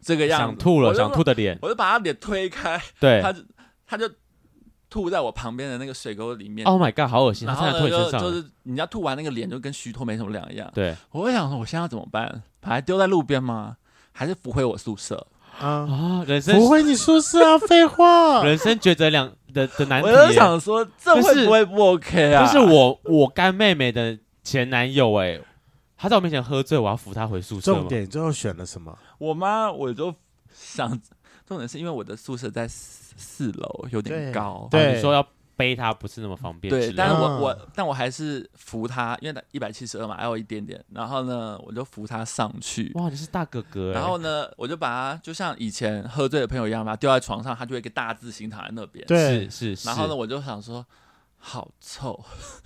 [0.00, 3.42] 这个样子，想吐了，想吐的脸，我就把他脸推开，对，他就
[3.84, 4.08] 他就
[4.88, 6.64] 吐在我旁边的那个水沟里面。
[6.66, 7.46] Oh my god，好恶心！
[7.46, 10.70] 然后呢，就就是你要吐完那个脸就跟虚脱没什么两样。
[10.72, 12.42] 对，我会想说，我现在要怎么办？
[12.60, 13.76] 把它丢在路边吗？
[14.12, 15.26] 还是扶回我宿舍？
[15.58, 17.58] 啊，人生不回你宿舍啊？
[17.58, 20.08] 废话， 人生抉择两的的难题。
[20.08, 22.46] 我就想说，这会不会不 OK 啊？
[22.46, 24.18] 就是我我干妹妹的。
[24.42, 25.44] 前男友哎、欸，
[25.96, 27.72] 他在我面前喝醉，我要扶他回宿舍。
[27.72, 28.98] 重点最后选了什么？
[29.18, 30.12] 我妈，我就
[30.52, 30.90] 想，
[31.46, 34.66] 重点是因为我的宿舍在四四楼，有点高。
[34.70, 35.24] 对，对你说要
[35.56, 36.70] 背他不是那么方便。
[36.70, 40.84] 对，但是我我但我还是扶他，因为他一百七十二嘛，还有一点点。
[40.90, 42.90] 然后呢，我就扶他上去。
[42.94, 43.92] 哇，你是大哥哥、欸。
[43.92, 49.06] 然后呢，我就把他就像以前喝醉的朋友一样，把他丢在床上，他就会一个大字形躺在那边。
[49.06, 49.86] 对，是是。
[49.86, 50.84] 然后呢，我就想说。
[51.44, 52.18] 好臭，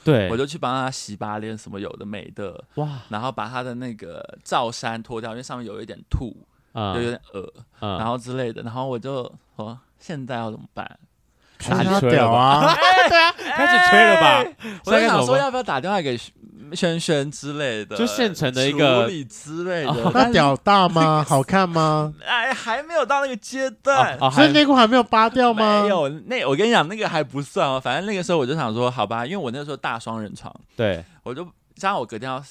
[0.05, 6.37] 对， 我就去帮他洗把脸，什么有的没的，哇，然后把他的那个罩衫脱掉，因为上面有一点吐，
[6.75, 9.23] 嗯、有有点恶，嗯、然后之类的，然后我就
[9.57, 10.99] 说现在要怎么办？
[11.67, 12.61] 打他屌啊！
[13.09, 14.45] 对啊，开始吹了吧？
[14.85, 16.15] 我在想说要不要打电话给
[16.75, 20.11] 轩轩之类的，就现成的一个处理之类的。
[20.15, 21.25] 那屌大吗？
[21.29, 22.13] 好看吗？
[22.25, 25.83] 哎，还没有到那个阶段，所以内裤还没有扒掉吗？
[25.83, 27.79] 没有，那我跟你讲，那个还不算哦。
[27.79, 31.45] 反正那个时候我就想说，好吧，因为我那个时候大双人床，对，我就
[31.75, 32.43] 加上我隔天要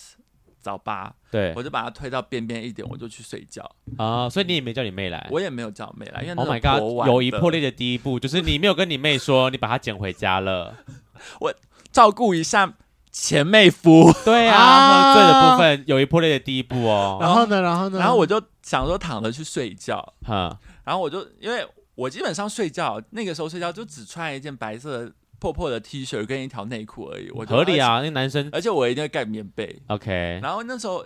[0.62, 4.30] 早八，对，我就把它推到边边一点，我就去睡觉啊。
[4.30, 10.76] 所以你也没叫你妹来，我也没有叫我妹来，因为 Oh my God，友谊破裂的第一步就是你没有跟你妹说你把它捡回家了。
[11.40, 11.54] 我
[11.92, 12.74] 照顾一下
[13.18, 17.18] 前妹夫，对啊，喝醉的部分有一破裂的第一步哦。
[17.22, 25.12] 然后呢，然后呢，然后我就想说躺着去睡觉，哈，然后我就因为我基本上睡觉那个时候睡觉就只穿一件白色的。
[25.38, 29.80] 破破的 T 恤跟一条内裤而已，我合理啊，那男生，而且我一定会盖棉被。
[29.88, 31.06] OK，然后那时候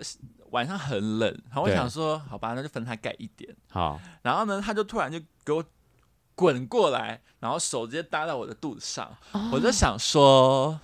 [0.50, 3.54] 晚上很冷，然后我想说，好吧，那就分他盖一点。
[3.68, 5.62] 好，然后呢，他就突然就给我
[6.36, 9.10] 滚过来，然后手直接搭在我的肚子上，
[9.52, 10.78] 我就想说，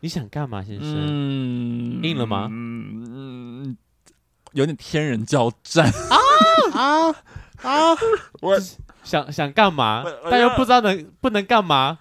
[0.00, 2.00] 你想干嘛，先生？
[2.02, 2.48] 硬了吗？
[2.50, 3.76] 嗯，
[4.52, 6.16] 有点天人交战啊
[6.72, 7.10] 啊
[7.62, 7.96] 啊！
[8.40, 8.58] 我
[9.02, 11.98] 想想干嘛，但又不知道能不能干嘛。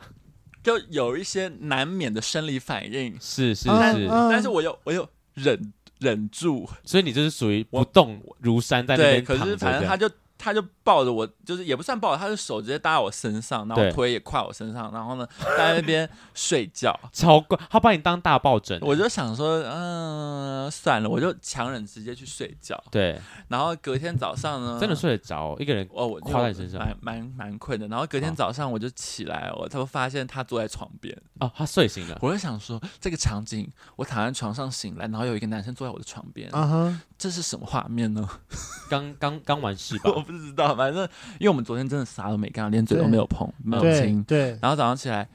[0.61, 9.43] 就有一些难免的生理反应，是是是，但是我又我又忍忍住，所以你就是属于不动如山在那边躺着。
[9.43, 10.09] 可是反正他就。
[10.37, 15.27] 他就抱着我，就是也不算抱着，他的手直接搭在我身上，然后腿也跨我身上，然后呢，
[15.57, 17.59] 在那边睡觉， 超怪。
[17.69, 22.81] 他把你当大抱枕，我就想说，嗯，算了，我就强忍直接去睡觉。
[22.91, 27.87] 对，然后隔天早上呢，真的睡得着，一个人哦，我跨在身上，蛮蛮蛮困的。
[27.87, 32.17] 然后隔天早上我就起来，我才发现他坐在床边，哦，他睡醒了。
[32.21, 38.29] 我就想说，这个场景，我躺在床上醒来，然后有一个男生坐在我的床边，啊哈，这是什么画面呢？
[38.89, 40.11] 刚刚刚完事吧。
[40.25, 41.03] 不知道，反正
[41.39, 44.23] 因为我们昨天真的啥都没干，连嘴都没有碰，没有亲。
[44.23, 44.57] 对。
[44.61, 45.27] 然后早上起来，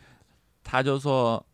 [0.64, 1.44] 他就说：“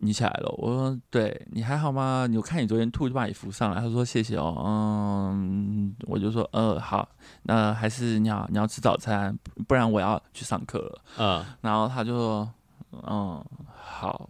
[0.00, 0.54] 你起来了。
[0.58, 2.26] 我说对，你还好吗？
[2.28, 3.80] 你我看你昨天吐，就把你扶上来。
[3.80, 7.08] 他说谢谢哦，嗯，我就说呃好，
[7.42, 9.36] 那还是你要你要吃早餐，
[9.66, 11.02] 不然我要去上课了。
[11.18, 12.50] 嗯，然后他就说
[12.92, 13.44] 嗯
[13.76, 14.28] 好，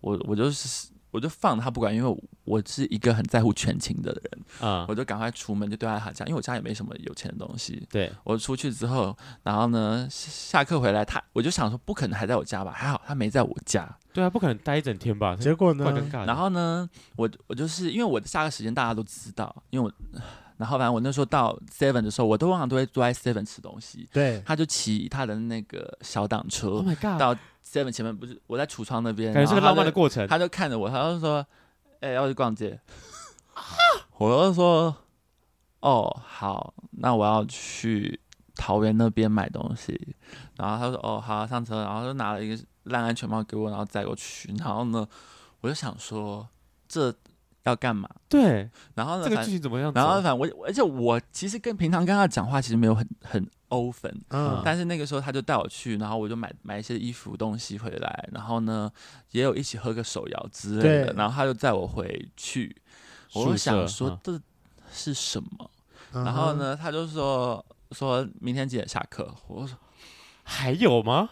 [0.00, 0.88] 我我就是。
[1.16, 7.86] 我就放他不管，因为我是一个很在乎全情的人，嗯，我就赶快出门就对在他家，因为我家也没什么有钱的东西。
[7.90, 12.70] 对，我出去之后，然后呢，下课回来，他我就想说不可能还在我家吧？
[12.70, 13.88] 还好他没在我家。
[14.12, 15.34] 对啊，不可能待一整天吧？
[15.36, 15.84] 结果呢？
[16.26, 16.86] 然后呢，
[17.16, 20.20] 我我就是因为我的下课时间大家都知道，因为我
[20.56, 24.08] 然后反正我那时候到 Seven 的时候，我都往往都会坐在 Seven 吃东西。
[24.12, 27.36] 对，他就骑他的那个小挡车，Oh my God，到。
[27.66, 30.24] seven 前面不是我在橱窗那边，感觉是个浪漫的过程。
[30.28, 31.44] 他就看着我，他就说
[31.98, 32.78] ：“哎、欸，要去逛街。”
[34.18, 34.96] 我就说
[35.82, 38.20] ：“哦，好，那我要去
[38.54, 40.14] 桃园那边买东西。”
[40.56, 44.54] 然后他说：“哦，好，上车。”然后就拿了一个烂安全帽给我，然后载过去。
[44.58, 45.04] 然后呢，
[45.60, 46.48] 我就想说
[46.86, 47.12] 这。
[47.66, 48.08] 要干嘛？
[48.28, 49.28] 对，然后呢？
[49.28, 49.92] 这个剧情怎么样？
[49.94, 58.90] 然后反正我，而且我其实跟平常跟他讲话其实没有很很 open，嗯，但是那个时候他就带我去，然后我就买买一些衣服东西回来，然后呢
[59.32, 62.74] 也有一起喝个手摇之类的，然后他就载我回去，
[63.34, 64.40] 我就想说这
[64.92, 65.70] 是什么？
[66.12, 69.34] 嗯、然后呢他就说说明天几点下课？
[69.48, 69.76] 我说
[70.44, 71.28] 还有吗？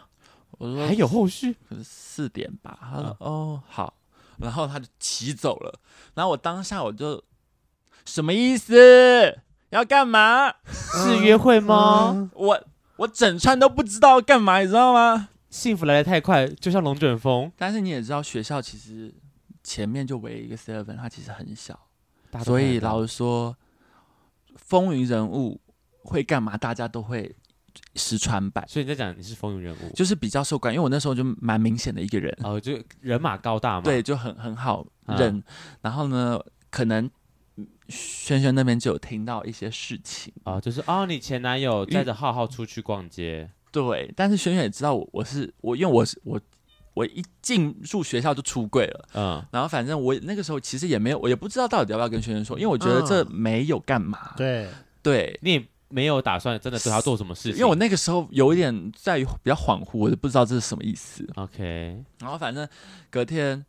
[0.58, 1.56] 我说还有后续？
[1.82, 2.78] 四点吧？
[2.80, 3.94] 他说、嗯、哦好。
[4.38, 5.80] 然后他就骑走了，
[6.14, 7.22] 然后我当下我就
[8.04, 9.38] 什么意思？
[9.70, 10.52] 要干嘛？
[10.66, 12.12] 是约会吗？
[12.14, 12.64] 嗯、我
[12.96, 15.28] 我整串都不知道干嘛，你知道吗？
[15.50, 17.50] 幸福来得太快，就像龙卷风。
[17.56, 19.12] 但是你也知道，学校其实
[19.62, 21.78] 前面就围一个 seven，它其实很小，
[22.44, 23.56] 所以老实说，
[24.56, 25.60] 风云人物
[26.02, 27.34] 会干嘛，大家都会。
[27.94, 35.36] 实传版，所以你在讲你是风云人物，就是比较受关注，因为我那时候就蛮明显的一个人，哦，就人马高大嘛，对，就很很好认。
[35.36, 35.42] 嗯、
[35.80, 36.38] 然后呢，
[36.70, 37.08] 可能
[37.88, 40.32] 轩轩那边就有听到一些事情。
[40.44, 46.40] 啊、哦，就是哦，你前男友带着浩浩出去逛街，对，但是轩轩也知道我我是我，因为我是我
[46.94, 54.68] 我一进入学校就出柜了，嗯，然后反正我那个时候其实也没有，我也不知道到底要不要跟轩轩说，因为我觉得这没有干嘛，嗯、对。
[55.02, 55.66] 对，你。
[55.88, 61.24] 没有打算真的对他做什么事情，因为我那个时候有一点在于比较恍惚，我就不知道这是什么意思。
[61.36, 62.68] OK，然后反正
[63.10, 63.64] 隔天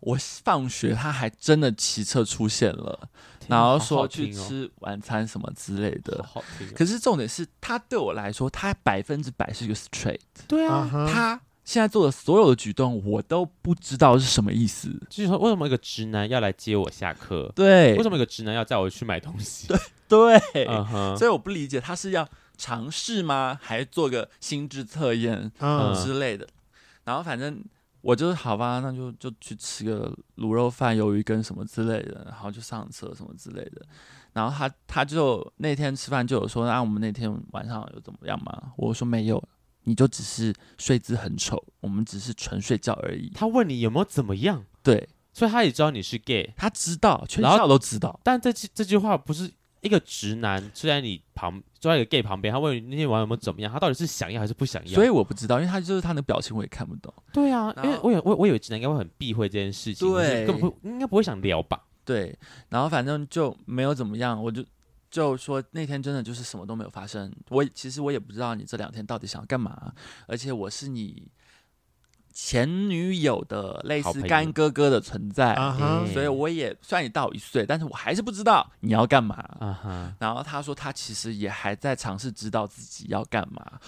[0.00, 3.08] 我放学，他还真的骑车出现了，
[3.48, 6.22] 然后说去吃晚餐什么之类的。
[6.22, 6.70] 好好听哦。
[6.76, 10.20] 可是重点是他对我来说，他百分之百是一个 straight。
[10.46, 14.88] 对啊，他现在做的所有的举动，我都不知道是什么意思。
[15.10, 17.50] 就是说，为什么一个直男要来接我下课？
[17.56, 19.66] 对，为什么一个直男要载我去买东西？
[19.66, 19.78] 对。
[20.06, 20.36] 对
[20.66, 21.16] ，uh huh.
[21.16, 25.50] 所以我不理解他是要尝试吗，还是做个心智测验
[26.04, 26.50] 之类的？Uh.
[27.04, 27.64] 然后反正
[28.02, 33.80] 我就是好吧，那就就去吃个卤肉饭、鱿鱼羹什么之类的，然后就上车什么之类的。
[34.34, 38.72] 然后他他就那天吃饭就有说，那、啊、我们那天晚上有怎么样吗？
[38.76, 39.42] 我说没有，
[39.84, 43.30] 你就只是睡姿很丑，我们只是纯睡觉而已。
[43.34, 44.64] 他问你有没有怎么样？
[44.82, 48.18] 对，所以他也知道你是 gay，他知道，全校都知道。
[48.22, 49.50] 但这句这句话不是。
[49.84, 53.70] 一个直男坐在你旁，坐在一个 gay 旁边，他问你那些网友有没有怎么样？
[53.70, 54.94] 他到底是想要还是不想要？
[54.94, 57.12] 所以我不知道，因为他就是他的表情我也看不懂。
[57.34, 61.84] 对啊，因为我以我我以为直男应该会很避讳这件事情，对，根本不应该不会想聊吧？
[62.02, 62.34] 对，
[62.70, 64.64] 然后反正就没有怎么样，我就
[65.14, 67.32] 就说那天真的就是什么都没有发生。
[67.50, 69.92] 我其实我也不知道你这两天到底想要干嘛，
[70.26, 71.30] 而且我是你。
[72.36, 75.54] 前女友的类似干哥哥的存在，
[76.12, 79.38] 所以我也虽然你大我一岁，但是我还是不知道你要干嘛。
[80.18, 83.78] 然后他说他其实也还在尝试知道自己要干嘛。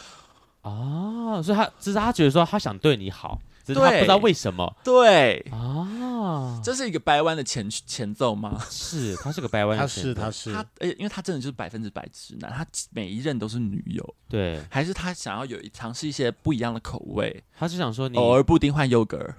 [0.62, 3.37] 哦，所以他只是他觉得说他想对你好。
[3.66, 5.44] 只是他不知道为什么，对。
[5.50, 8.58] 啊，这是一个掰弯的前前奏吗？
[8.70, 10.52] 是，他是个掰弯，他是他是。
[10.52, 17.42] 他，诶，因为他真的就是百分之百直男，他每一任都是女友，对，还是他想要有尝试一些不一样的口味？
[17.58, 19.34] 他是想说你偶尔布丁换优格。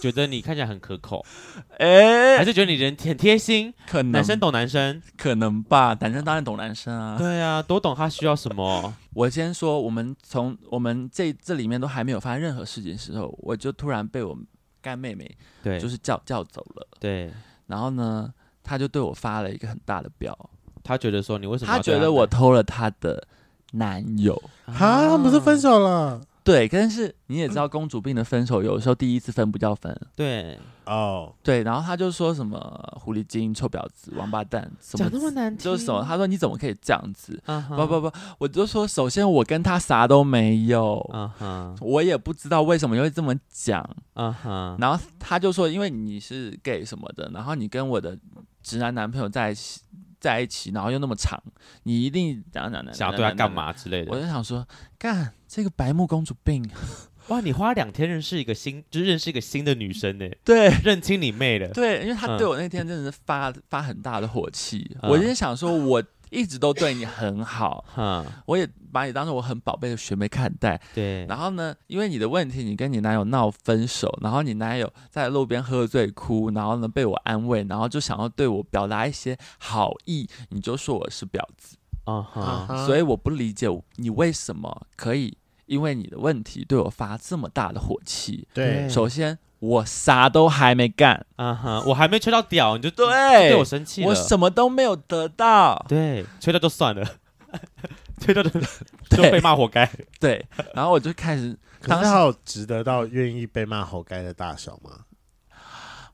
[0.00, 1.24] 觉得你看起来很可口，
[1.78, 3.72] 哎、欸，还是觉得你人很贴心？
[3.86, 5.96] 可能男生懂男生，可能吧？
[6.00, 7.16] 男生当然懂男生啊。
[7.18, 8.94] 对啊，多懂他需要什么。
[9.14, 14.36] 我先说，我们从我们这这里面都还没有发生任何事情的时候，我就突然被我
[14.82, 15.30] 干妹妹
[15.62, 16.86] 对，就是叫叫走了。
[17.00, 17.30] 对，
[17.66, 18.32] 然后呢，
[18.62, 20.36] 他就对我发了一个很大的飙，
[20.84, 21.72] 他觉得说你为什么？
[21.72, 23.26] 他觉得我偷了他的
[23.72, 24.34] 男友
[24.66, 24.74] 啊？
[24.76, 26.20] 他们不是分手了？
[26.46, 29.92] 对，但是你也知道，公主病的分手有时候第一次分不叫分。
[30.14, 32.58] 对，哦，对，然后他就说什么
[33.00, 36.04] 狐狸精、臭婊子、王八蛋，什么讲那么难听，就是什么？
[36.06, 37.42] 他说你怎么可以这样子？
[37.76, 41.04] 不不不，我就说，首先我跟他啥都没有，
[41.80, 43.84] 我也不知道为什么会这么讲。
[44.14, 48.16] 然后他就说，因为你是 gay 什么的，然后你跟我的
[48.62, 49.80] 直男男朋友在一起，
[50.26, 51.40] 在一起，然后又那么长，
[51.84, 54.10] 你一定怎样怎样，想要对他干嘛之类的。
[54.10, 54.66] 我就想说，
[54.98, 56.68] 干这个白目公主病。
[57.28, 60.28] 哇，你花两天认识一个新，就是认识一个新的女生呢？
[60.44, 61.68] 对，认清你妹了。
[61.70, 64.96] 对，因为他对我那天真的是发、嗯、发很大的火气。
[65.02, 66.00] 嗯、我就想说，我
[66.30, 70.80] 一直都对你很好， 嗯，我也把你当成我很宝贝的学妹看待。
[70.94, 71.24] 对。
[71.26, 81.76] 然后呢，因为你的问题，你跟你男友闹分手，然后你男友在路边喝醉哭，然后呢被我安慰，然后就想要对我表达一些好意，你就说我是婊子。
[82.04, 82.86] 啊哈、嗯。
[82.86, 83.66] 所以我不理解
[83.96, 85.36] 你为什么可以。
[85.66, 93.06] 因为你的问题对我发这么大的火气，对，首先我啥都还没干，啊哈，我还没吹到屌，你就对，
[93.48, 97.04] 对我生气，我什么都没有得到，对，吹到就算了，
[98.20, 98.50] 吹到就
[99.10, 99.90] 就被骂活该，
[100.20, 100.44] 对，
[100.74, 104.90] 然后我就开始，可是有值得到愿意被骂活该的大小吗？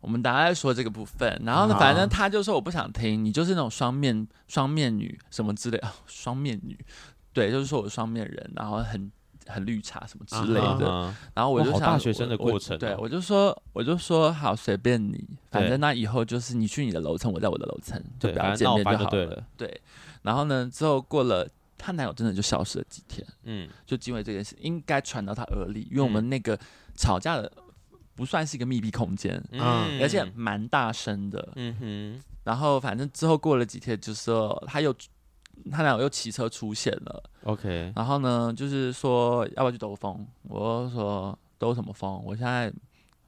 [0.01, 6.79] 我们等下再说这个部分，然后呢，反正他就说我不想听，你就是那种双面双面女什么之类啊，双面女，
[7.33, 9.11] 对，就是说我双面人，然后很。
[9.47, 19.11] 很绿茶什么之类的，啊、然后我就想大学生的过程、哦，对我就说，我就说好随便你，反正那以后就是你去你的楼层，我在我的楼层，就不要见面就好了。
[19.11, 19.45] 对，了。
[19.57, 19.81] 对，
[20.23, 26.59] 然后呢，之后过了，她男友真的就消失了几天，嗯，就因为这件事应该传到她耳里，因为我们那个
[26.97, 27.51] 吵架的
[28.15, 34.95] 不算是一个密闭空间，嗯，而且蛮大声的，嗯哼，然后反正之后过了几天，就说他又。
[35.71, 40.27] 他俩又骑车出现了，OK，然后呢，就是说要不要去兜风？
[40.43, 42.21] 我说兜什么风？
[42.25, 42.73] 我现在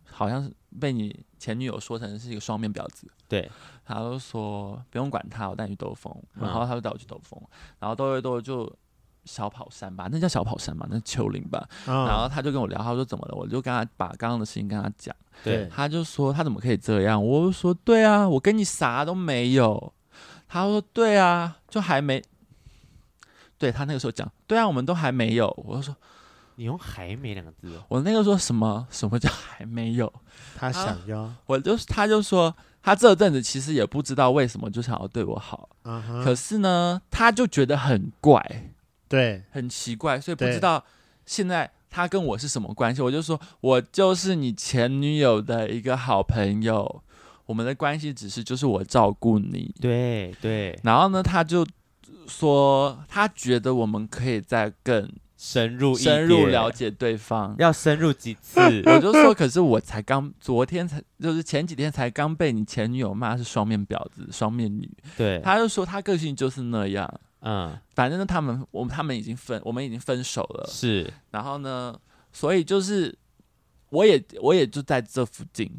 [0.05, 3.07] 好像是被你前女友说成是一个双面婊子。
[3.29, 3.51] 对，
[3.85, 6.15] 他就说不用管他，我带你去兜风。
[6.35, 7.41] 然后他就带我去兜风，
[7.79, 8.71] 然后兜一兜就
[9.25, 11.67] 小跑山吧，那叫小跑山吧，那是丘陵吧。
[11.87, 13.35] 嗯、然后他就跟我聊，他说怎么了？
[13.35, 15.15] 我就跟他把刚刚的事情跟他讲。
[15.43, 17.25] 对，他就说他怎么可以这样？
[17.25, 19.94] 我就说对啊，我跟你啥都没有。
[20.55, 22.21] 他说：“对啊，就还没。
[22.21, 22.29] 对”
[23.59, 25.97] 对他那个时候讲：“对啊，我们都还没有。”我就说
[26.55, 28.87] ：“你用‘还没’两个字。”我那个说什么？
[28.89, 30.13] 什么叫还没有？
[30.55, 36.23] 他想要，我就是他就说他这阵子其实也不知道为什么就想要对我好，uh huh.
[36.23, 38.71] 可是呢，他就觉得很怪，
[39.09, 40.85] 对，很奇怪，所以不知道
[41.27, 43.03] 现在他跟我是什么关系。
[43.03, 47.03] 我就说我就是你前女友的一个好朋友。
[47.47, 50.79] 我们的关系只是就是我照顾你，对对。
[50.83, 51.67] 然后呢，他就
[52.27, 58.61] 说他觉得我们可以再更深入深入了解对方，要深入几次。
[58.87, 64.91] 我就说，可是我才刚昨天才就是前几天才刚被你前女友骂是双面婊子、双面女。
[65.17, 67.21] 对，他就说他个性就是那样。
[67.41, 70.67] 嗯，反正呢他们我们他们已经分，我们已经分手了。
[70.67, 71.13] 是。
[71.31, 71.95] 然后呢，
[72.33, 73.15] 所以就是
[73.91, 75.71] 我也我也就在这附近。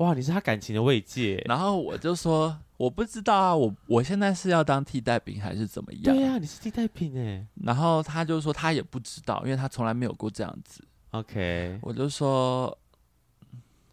[0.00, 6.14] 哇，你是他感情的慰藉，然后我就说我不知道啊，我我现在是要当替代品还是怎么样？
[6.16, 7.46] 对呀、啊，你是替代品哎。
[7.62, 10.82] 然后他就说他也不知道，因为他从来没有过这样子。
[11.10, 12.76] OK，我就说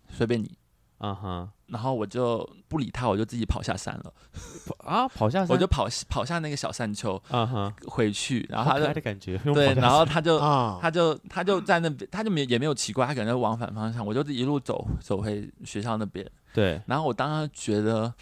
[0.10, 0.58] 随便你，
[1.00, 1.57] 嗯哼、uh。
[1.68, 4.14] 然后我就不理他，我就自己跑下山了。
[4.86, 8.46] 啊，跑下山，我就跑跑下那个小山丘，啊哈，回去。
[8.50, 10.40] 然后他就的感觉，对，然后他就
[10.82, 16.26] 他就他就在那边，他就没也没有奇怪，他可能往反方向，我就一路走走回学校那边。
[16.54, 18.14] 对，然后我当时觉得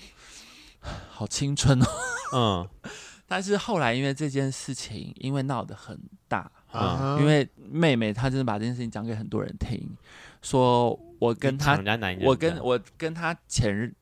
[1.09, 1.87] 好青春哦，
[2.33, 2.69] 嗯。
[3.27, 9.97] 但是后来因为这件事情，因为闹得很大，啊，因为妹妹她真的把这件事情讲给很多人听，
[10.45, 10.97] 说。
[11.17, 11.81] 我跟他，
[12.21, 13.95] 我跟我跟他前任，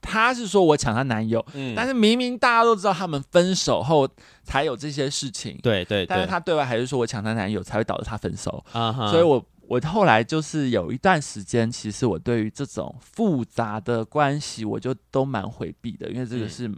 [0.00, 4.08] 他是说我抢他男友，嗯，但是明明大家都知道他们分手后
[4.42, 16.68] 才有这些事情，对对，但是他对外还是说我抢他男友才会导致他分手，所以我我后来就是有一段时间，其实我对于这种复杂的关系，我就都蛮回避的，因为这个是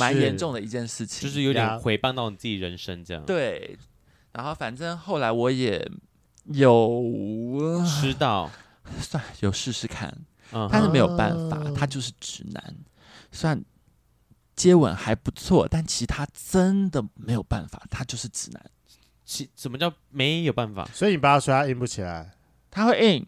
[0.00, 3.78] 蛮严重的一件事情，就是有点回谤到你自己人生这样，对，
[4.32, 5.88] 然后反正后来我也
[6.44, 8.50] 有知道。
[9.00, 10.12] 算有试试看
[10.50, 10.68] ，uh.
[10.70, 12.76] 但是没有办法，他就是直男。
[13.30, 13.64] 算
[14.54, 18.62] 接吻还不错，但其他真的没有办法，他就是直男。
[19.24, 20.86] 其什么叫没有办法？
[20.92, 22.32] 所以你把他说他硬不起来，
[22.70, 23.26] 他会硬。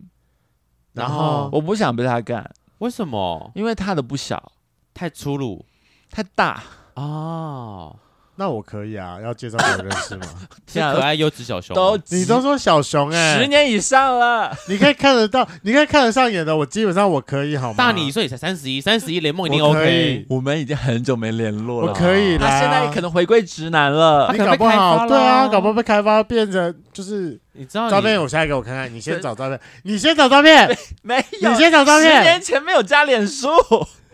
[0.93, 3.51] 然后，然后我不想被他干，为什么？
[3.55, 4.53] 因为他的不小，
[4.93, 5.65] 太粗鲁，
[6.11, 6.63] 太大
[6.95, 7.99] 哦。
[8.37, 10.27] 那我可以啊，要介绍给我认识吗？
[10.67, 17.75] 是可爱优质小熊，都你都说小熊哎，十年以上了， 你可以看得到，你可以看得上眼的，我基本上我可以好吗？
[17.79, 20.27] 大你一岁才三十一，三十一联盟一定 OK。
[20.29, 22.37] 我们已经很久没联络了，我可以。
[22.37, 30.69] 他现在可能回归直男了，你搞不好对啊，搞不好被开发变成就是你知道照片，我现在给我看看，你先找照片，你先找照片，
[31.03, 33.49] 没有，你先找照片，十年前没有加脸书。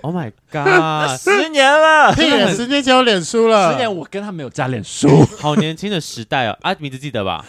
[0.03, 1.11] Oh my god！
[1.20, 3.72] 十年了，十年前有脸书了。
[3.72, 6.57] 十年我跟他没有加脸书， 好年轻的时代哦。
[6.62, 7.45] 啊，名字记得吧？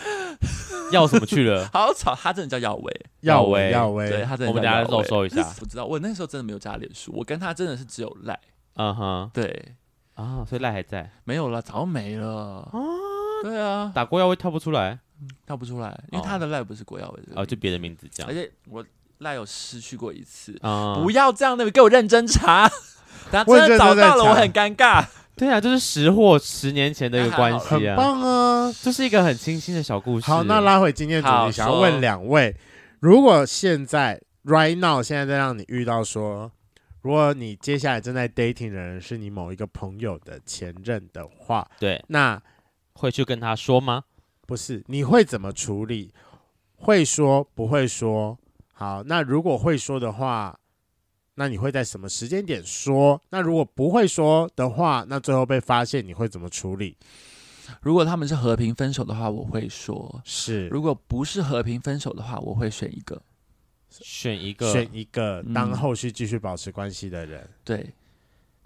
[0.91, 1.69] 耀什么去了？
[1.71, 4.09] 好吵，他真的叫耀威，耀威，耀威。
[4.09, 4.47] 对，他真的。
[4.47, 5.41] 我们等下肉搜一下。
[5.57, 8.37] 不知道，我那时候真的没有加脸书，我跟他真的是只有赖。
[8.75, 9.75] 嗯哼，对。
[10.15, 11.09] 啊，所以赖还在？
[11.23, 12.67] 没有了，早没了。
[12.73, 12.79] 啊，
[13.43, 14.99] 对啊，打过耀威跳不出来，
[15.45, 17.34] 跳不出来，因为他的赖不是郭耀威的。
[17.36, 18.30] 哦，就别的名字这样。
[18.30, 18.86] 而且我
[19.19, 20.53] 赖有失去过一次。
[21.03, 22.69] 不要这样，那边给我认真查。
[23.32, 25.05] 他真的找到了，我很尴尬。
[25.38, 30.26] 对啊，就是识货十年前的一个关系啊，很棒啊，这是一个很清新的小故事。
[30.26, 32.55] 好，那拉回今天主题，想要问两位：
[32.99, 36.51] 如果现在 right now 现在在让你遇到说，
[37.01, 42.39] 如果你接下来正在 dating 的人是你某一个朋友的前任的话，对，那
[42.93, 44.03] 会去跟他说吗？
[44.52, 46.14] 不是，你会怎么处理？
[46.76, 48.38] 会说不会说？
[48.74, 50.60] 好，那如果会说的话。
[51.36, 53.20] 那你会在什么时间点说？
[53.30, 56.97] 那如果不会说的话，那最后被发现你会怎么处理？
[57.82, 63.22] 如果他们是和平分手的话，我会说是；如果不是和平分手的话，我会选一个，
[63.89, 67.41] 选一个，选一个当后续继续保持关系的人。
[67.41, 67.93] 嗯、对，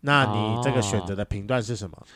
[0.02, 2.08] 那你这个选择的评断是什么？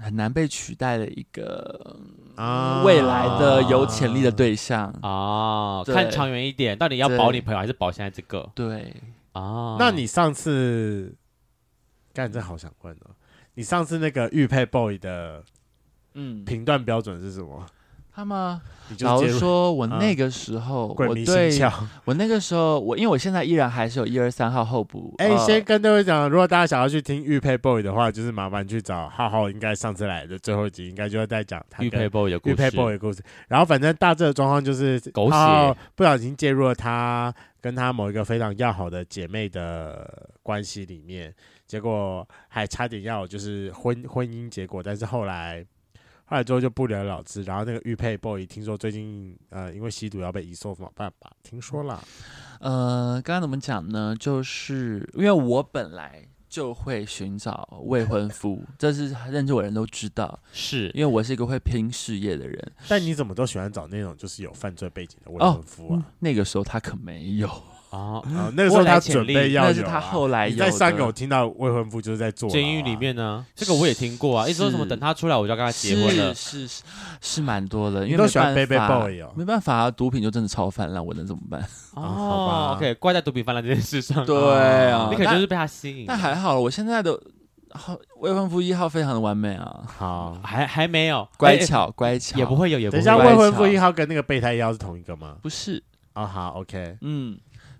[0.00, 1.98] 很难被取代的一个
[2.38, 8.48] 啊，未来的有潜力的对象啊，看长远一点，到底要保你朋友还是保现在这个？
[8.54, 8.94] 对。
[9.32, 11.14] 啊，那你上次，
[12.12, 13.10] 干这好想问哦，
[13.54, 15.44] 你上次那个玉佩 boy 的，
[16.14, 17.66] 嗯，评断标准是什么？
[18.18, 18.60] 他吗？
[18.98, 21.56] 老实说，我那个时候，我对，
[22.04, 25.14] 我那个时候，我因为我现在依然还是有一二三号候补。
[25.18, 32.54] 哎，先跟各位讲，如果大家想要去听玉佩 boy 的话，就是麻烦去找浩浩，应该上次来的最后一集，应该就会在讲他玉佩 boy 的故事。
[32.54, 33.22] 玉佩 boy 的故事。
[33.46, 41.32] 然后反正大致的状况就是狗血，不小心介入了他跟他某一个非常要好的姐妹的关系里面，
[41.68, 45.64] 结果还差点要就是婚婚姻结果，但是后来。
[46.28, 51.32] 后来之后就不了了之，然后那个玉佩 boy 听说最近呃因为吸毒要被移送，怎么办吧？
[51.42, 52.04] 听说了，
[52.60, 54.14] 呃，刚刚怎么讲呢？
[54.14, 62.72] 就是因为我本来就会寻找未婚夫，这是认识我的人都知道，是因为我是一个会拼事业的人。
[62.88, 65.96] 但你怎么都喜欢找那种就是有犯罪背景的未婚夫啊？
[65.98, 67.50] 哦，那个时候他可没有。
[67.90, 68.22] 哦，
[68.54, 70.56] 那个时候他准备要有，那是他后来有。
[70.56, 74.46] 在三个我听到未婚夫就是在做监狱里面呢，这个我也听过啊。
[74.46, 76.82] 一直说什么等他出来我就要跟他结婚了，是是
[77.20, 81.60] 是蛮多的，因为都喜欢 baby boy 哦，没办法啊，毒品就真的超泛滥，我能怎么办？
[81.96, 84.24] 哦，好吧，OK，怪在毒品泛滥这件事上。
[84.26, 84.36] 对
[84.90, 86.04] 啊，你可能就是被他吸引。
[86.06, 87.18] 但还好，我现在的
[87.70, 89.80] 好未婚夫一号非常的完美啊。
[89.86, 93.02] 好， 还还没有乖巧乖巧，也不会有，也不会。
[93.02, 95.36] 等一下，未婚夫一号跟那个备胎一号是同一个吗？
[95.40, 95.82] 不是。
[96.12, 97.38] 啊，好，OK，嗯。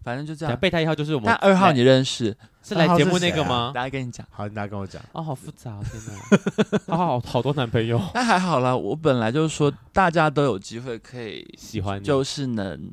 [0.08, 0.56] 反正就这样。
[0.58, 1.26] 备胎一号就是我们。
[1.28, 2.34] 那二号你认识？
[2.62, 3.72] 是来节目那个吗？
[3.74, 4.26] 大家跟你讲。
[4.30, 5.02] 好，你大家跟我讲。
[5.12, 6.94] 哦，好复杂， 天哪！
[6.94, 8.00] 啊，好好多男朋友。
[8.14, 12.90] 那还好啦，我本来就是说，大家都有机会可以喜欢，就是能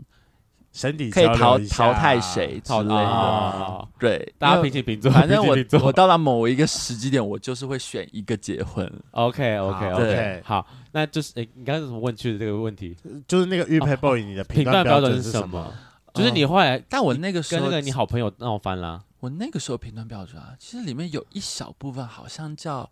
[0.74, 3.88] 身体可以淘淘汰谁之类的。
[3.98, 5.10] 对，大家平起平坐。
[5.10, 8.90] 反正我我到了某一个时机点，我就是会选一个结婚。
[9.12, 10.42] OK，OK，OK。
[10.44, 12.96] 好，那就是诶，你刚才怎么问去的这个问题？
[13.26, 15.74] 就是那个玉佩 boy，你的评断标准是什么？
[16.16, 19.04] 就是你后来，但我那个时候跟那个你好朋友闹翻了。
[19.20, 22.90] 我那个时候评断标准啊，其实里面有一小部分好像叫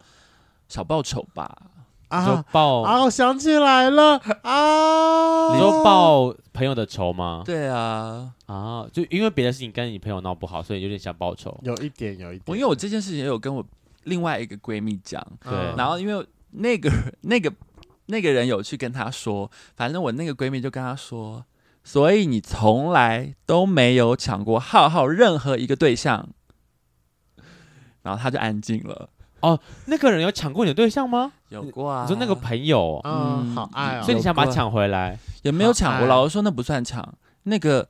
[0.68, 1.56] 小报酬吧？
[2.10, 5.54] 啊，报啊，我想起来了啊！
[5.54, 7.42] 你说报朋友的仇吗？
[7.46, 11.60] 对啊，啊，就因为别的事情跟你朋友闹不好，所以有点想报仇。
[11.64, 12.44] 有一点，有一点。
[12.46, 13.66] 我因为我这件事情也有跟我
[14.04, 17.52] 另外一个闺蜜讲，对，然后因为那个那个
[18.08, 21.44] 那个人有去跟她说，反正我那个闺蜜就跟她说。
[21.84, 26.30] 所以你从来都没有抢过浩浩任何一个对象，
[28.02, 29.10] 然后他就安静了。
[29.42, 31.34] 哦，那个人有抢过你的对象吗？
[31.50, 32.04] 有过啊。
[32.04, 34.04] 你说那个朋友，嗯，好爱哦。
[34.04, 35.20] 所以你想把他抢回来？
[35.42, 36.08] 也没有抢过。
[36.08, 37.14] 老实说，那不算抢。
[37.44, 37.88] 那个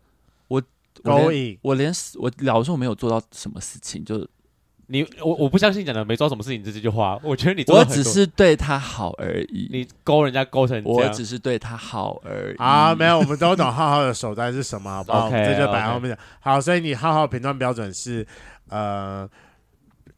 [0.48, 0.62] 我，
[1.04, 4.28] 我连我连我老实说我没有做到什么事情，就。
[4.88, 9.70] 你我我不相信讲的没做什么事情这句话，我觉得你我只是对他好而已。
[9.72, 12.94] 你勾人家勾成，我只是对他好而已啊！
[12.94, 15.30] 没有，我们都懂浩浩的手段是什么，好不好？
[15.30, 16.18] 这就摆在后面讲。
[16.42, 18.28] 好，所以你浩浩评断标准是
[18.70, 19.28] 呃，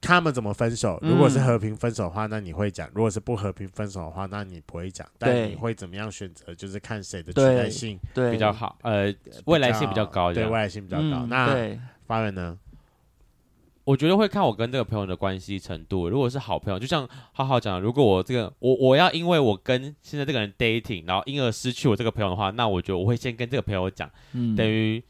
[0.01, 0.99] 他们怎么分手？
[1.03, 5.07] 如果是和平分手的话，那你会讲；如果是不和平分手的话，那你不会讲。
[5.19, 6.53] 但你会怎么样选择？
[6.55, 7.99] 就是看谁的取代性
[8.31, 9.13] 比较好，呃，
[9.45, 10.33] 未来性比较高。
[10.33, 11.25] 对，未来性比较高。
[11.27, 11.55] 那
[12.07, 12.57] 发源呢？
[13.85, 16.09] 我觉得会看我跟这个朋友的关系程度。
[16.09, 24.11] 如果是好朋友，就像浩浩讲，如果我这个我我要因为我跟现在这个人 dating，然后因而失去我这个朋友的话，那我觉得我会先跟这个朋友讲，
[24.57, 25.01] 等于。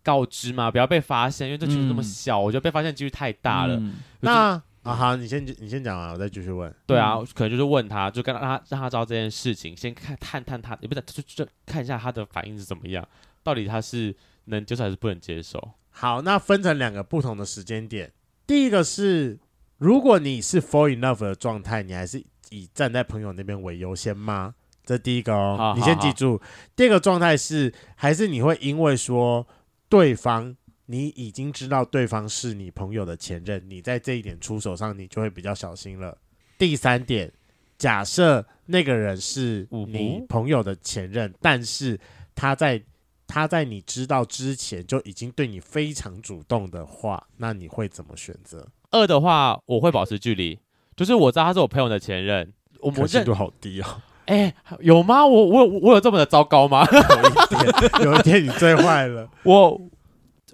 [0.00, 3.76] 告知嘛，不要被发现，因为这群那么小，嗯、我觉得被发现几率太大了。
[3.76, 6.74] 嗯、那啊好，你先你先讲啊，我再继续问。
[6.86, 13.06] 对啊，可能就是问他，就跟他让他知道这件事情，先看探探他，也不是就就看一下他的反应是怎么样，
[13.42, 14.14] 到底他是
[14.46, 15.62] 能接受还是不能接受。
[16.00, 18.12] 好，那分成两个不同的时间点。
[18.46, 19.36] 第一个是，
[19.78, 24.54] 如果你是 fall in love 的状态，你还是以站在朋友那边为优先吗？
[24.84, 26.40] 这第一个哦，好好好，你先记住。
[26.76, 29.46] 第二个状态是，还是你会因为说。
[29.90, 30.54] 对方，
[30.84, 36.14] 你已经知道对方是你朋友的前任，你在这一点出手上，你就会比较小心了。
[36.58, 37.32] 第三点，
[37.78, 41.98] 假设那个人是你朋友的前任，但是
[42.34, 42.82] 他在
[43.28, 48.66] 他在你知道之前就已经对你非常主动的话，那你会怎么选择？
[48.90, 50.58] 二的话，我会保持距离，
[50.96, 53.86] 就是我知道他是我朋友的前任，我可信度好低哦。
[54.24, 55.24] 哎，有吗？
[55.24, 56.84] 我我我有这么的糟糕吗？
[56.90, 59.28] 有一天，有一天你最坏了。
[59.44, 59.80] 我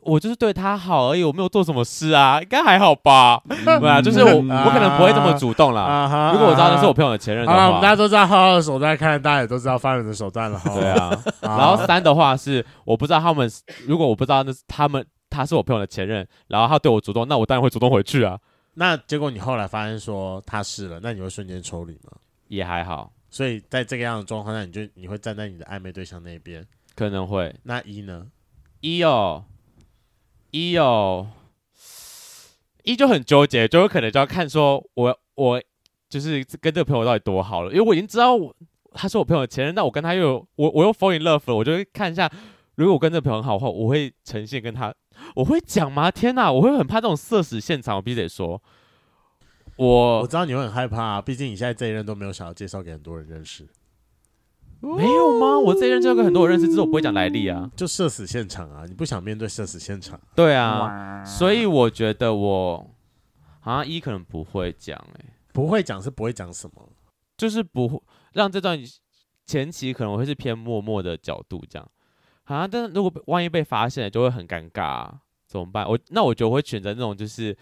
[0.04, 3.42] 我就是对他好而已，我没有做什么事啊，应该还好吧？
[3.48, 6.30] 对啊，就是我我可能不会这么主动啦。
[6.32, 10.60] 如果我知道那是我朋友的前任的话，我们大家都知道浩浩的手段，看大家也都知道犯人的手段了。
[10.64, 11.10] 对啊。
[11.40, 13.50] 然后三的话是我不知道他们，
[13.86, 18.38] 如果我不知道那是他们，他是我朋友的前任，然后他对我主动，那我当然会主动回去啊。
[18.74, 22.12] 那结果你后来发现说他是了，那你会瞬间抽离吗？
[22.48, 23.10] 也还好。
[23.30, 26.64] 所以在这个样的状况下，你就你会站在你的暧昧对象那边，
[26.94, 27.52] 可能会。
[27.64, 28.26] 那一呢？
[28.80, 29.44] 一哦，
[30.54, 31.26] 一哦，
[32.84, 35.60] 一就很纠结，就有可能就要看说我我
[36.08, 38.38] 就是跟这个朋友到底多好了，因为我已经知道
[38.92, 42.30] 他是我朋友的前任，那我跟他又有我我又 fall in love 了，我就会看一下，
[42.76, 44.94] 如果我跟这个朋友很好的话，我会呈现跟他，
[45.34, 46.08] 我会讲吗？
[46.08, 48.62] 天哪，我会很怕这种社死现场，我必须得说。
[49.74, 53.66] 我我知道你会很害怕啊，毕竟你现在这一任都没有想要介绍给很多人认识，
[54.84, 55.58] 没有吗？
[55.58, 60.20] 我这一任就要跟很多我认识，只是我不会讲来历啊，就社死现场啊，你不想面对社死现场？
[60.34, 62.90] 对啊，所以我觉得我
[63.60, 66.88] 好像一可能不会讲，哎，不会讲是不会讲什么，
[67.36, 68.02] 就是不会
[68.32, 68.78] 让这段
[69.46, 71.90] 前期可能会是偏默默的角度这样，
[72.44, 75.88] 啊，但是如果万一被发现了，就会很尴尬啊，怎么办？
[75.88, 77.56] 我那我就会选择那种就是。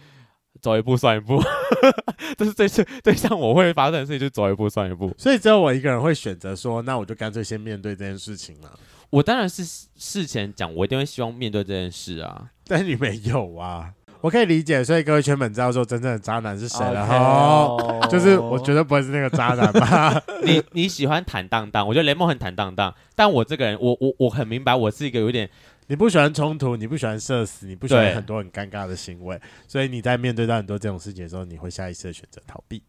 [0.63, 1.43] 走一步算一步，
[2.39, 5.13] 这是最最最像我会发生的事情，就是走一步算一步。
[5.19, 8.71] 所以只有我一个人会选择说，那我就干脆先面对这件事情了。
[9.11, 9.65] 我当然是
[9.97, 12.47] 事前讲，我一定会希望面对这件事啊。
[12.67, 13.91] 但你没有啊，
[14.21, 14.85] 我可以理解。
[14.85, 18.09] 所以各位圈粉知道说真正的渣男是谁了哈？Okay.
[18.09, 20.23] 就是我绝对不会是那个渣男吧？
[20.47, 25.51] 你你喜欢坦荡荡，我觉得雷梦很坦荡荡，但我这个人，我我我很明白，我是一个有点。
[25.89, 29.39] 你不喜欢冲突，你不喜欢社死，你不喜欢很多很尴尬的行为，
[29.69, 32.83] 所以你在面对到很多这种事情的时候，你会下意识的选择逃避。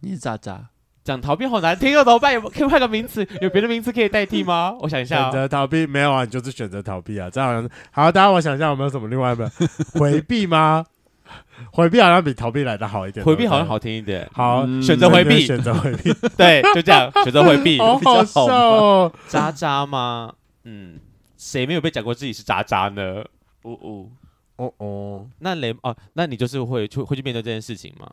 [0.00, 0.68] 你是渣渣，
[1.02, 2.32] 讲逃避好难听哦，怎么办？
[2.34, 3.26] 有可以换个名词？
[3.40, 4.76] 有别的名词可以代替吗？
[4.82, 6.24] 我想一下、哦，选择逃避没有啊？
[6.24, 7.28] 你就是选择逃避啊？
[7.30, 9.50] 这好像好，大家我想一下有没有什么另外一个
[9.94, 10.84] 回避吗？
[11.72, 14.28] 回避好像比逃避来的好一点，回避好像好听一点。
[14.32, 20.34] 好，嗯、选择回避，选择回避， 对，就这样，选择回避，好好笑哦，渣渣吗？
[20.64, 20.98] 嗯。
[21.42, 23.24] 谁没有被讲过自己是渣渣呢？
[23.62, 24.08] 哦哦
[24.56, 28.08] 哦哦，那雷哦，那你就是会去会去面对这件事情吗？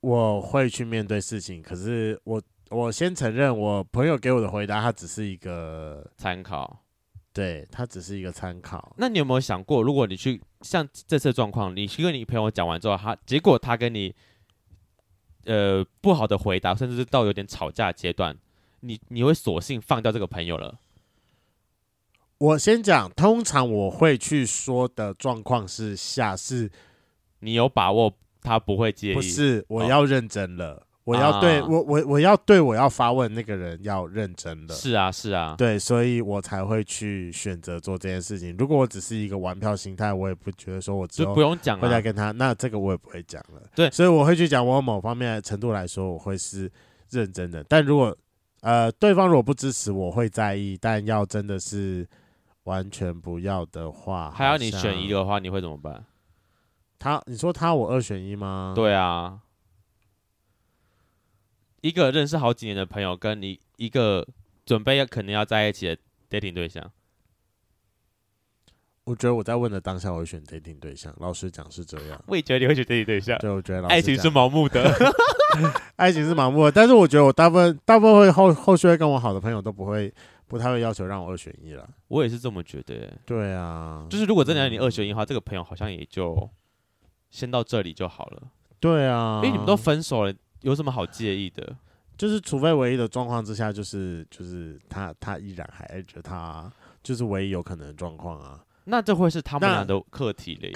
[0.00, 6.82] 我会去面对事情，可是我我先承认，我朋友给我的回答，他只是一个参考，
[7.34, 8.94] 对，他只是一个参考。
[8.96, 14.14] 那你有没有想过，如果你去像这次状况，你去跟你朋友讲完之后，他结果他跟你
[15.44, 18.34] 呃不好的回答，甚至是到有点吵架阶段，
[18.80, 20.78] 你你会索性放掉这个朋友了？
[22.38, 26.70] 我先讲，通常我会去说的状况是下是，
[27.40, 29.14] 你有把握他不会介意？
[29.14, 34.74] 不是，我要认真了，哦、我要对、啊、我我我要对我要发问那个人要认真了。
[34.74, 38.54] 是啊，是啊，对，所以我才会去选择做这件事情。
[38.58, 43.62] 如果我只是一个玩票心态，我也不觉得说我就不用讲了，会再跟他，那这个我也不会讲了。
[43.74, 46.70] 对，所以我会去讲我某方面的程度来说，我会是
[47.08, 47.64] 认真的。
[47.64, 48.14] 但如果
[48.60, 50.76] 呃对方如果不支持，我会在意。
[50.78, 52.06] 但要真的是。
[52.66, 56.04] 完全不要的话，还要你选一个的话，你会怎么办？
[56.98, 58.72] 他，你说他我二选一吗？
[58.74, 59.40] 对啊，
[61.80, 64.26] 一个认识好几年的朋友，跟你一个
[64.64, 65.96] 准备要可能要在一起的
[66.28, 66.90] dating 对象，
[69.04, 71.14] 我觉得我在问的当下，我会选 dating 对象。
[71.18, 73.38] 老实讲是这样，我也觉得你会选 dating 对象。
[73.38, 74.82] 对，我觉得爱情是盲目的，
[75.94, 76.72] 爱情是盲目的。
[76.72, 80.12] 但是我觉得我大部分大部分会后后续会跟我好的朋友都不会
[80.46, 81.88] 不太会要求让我二选一了。
[82.08, 83.12] 我也是这么觉得。
[83.24, 86.48] 对啊，就是如果真的让你二选一的话，这个朋友好像也就
[87.30, 88.42] 先到这里就好了。
[88.78, 91.76] 对啊，因为你们都分手了，有什么好介意的？
[92.16, 98.64] 就是除非唯一的状况之下，就是就是他他依然还爱着他，就是唯一有可能的状况啊。
[98.84, 100.74] 那这会是他们俩的课题了耶。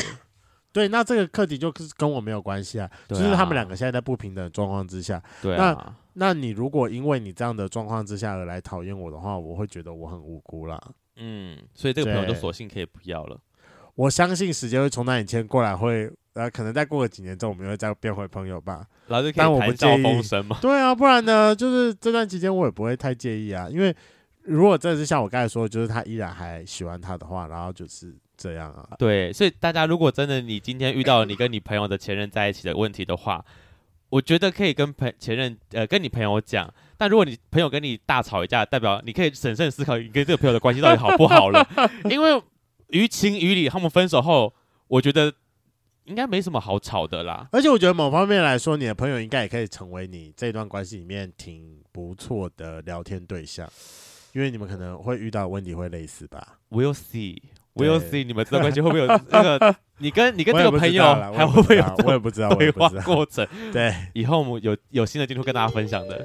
[0.72, 5.20] 对，那这个课题就是跟我没有关系啊，啊，就是他们两个现在在不平等状况之下。
[5.42, 5.74] 对啊。
[6.14, 10.80] 那那你如果因为你这样的状况之下而来讨厌我的话，我会觉得我很无辜啦。
[11.16, 13.38] 嗯，所以这个朋友就索性可以不要了。
[13.94, 18.86] 我相信时间会从那以前过来，会呃，可能再过个几年之后，我们会再变回朋友吧。
[19.08, 20.58] 然后就可以谈笑风生嘛。
[20.60, 23.94] 对啊，不然呢，就是这段期间我也不会太介意啊，因为。
[24.44, 28.96] 如果真的是像我刚才说的，就是他依然还喜欢他的话，然后就是这样啊。
[28.98, 33.44] 对，所以大家如果真的你今天遇到你跟你朋友的前任在一起的问题的话，
[34.08, 36.72] 我觉得可以跟朋前任呃跟你朋友讲。
[36.96, 41.66] 但如果你朋友跟你大吵一架，代表你可以审慎思考你跟这个朋友的关系到底好不好了。
[42.10, 42.42] 因为
[42.88, 44.52] 于情于理，他们分手后，
[44.88, 45.32] 我觉得
[46.04, 47.48] 应该没什么好吵的啦。
[47.52, 53.70] 而且我觉得某方面来说，你的朋友应该也可以成为你这段关系里面挺不错的聊天对象。
[54.32, 56.94] 因为你们可能会遇到问题会类似吧？We'll
[57.84, 59.76] see，We'll see，你们这段关系会不会有 那个？
[59.98, 61.84] 你跟你跟这个朋友还会不会有？
[62.06, 63.46] 我也不知道对话过程。
[63.72, 66.24] 对，以后我们有有新的进度跟大家分享的。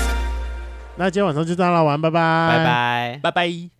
[0.95, 3.71] 那今天晚上就这样了，晚安，拜拜，拜拜，拜拜。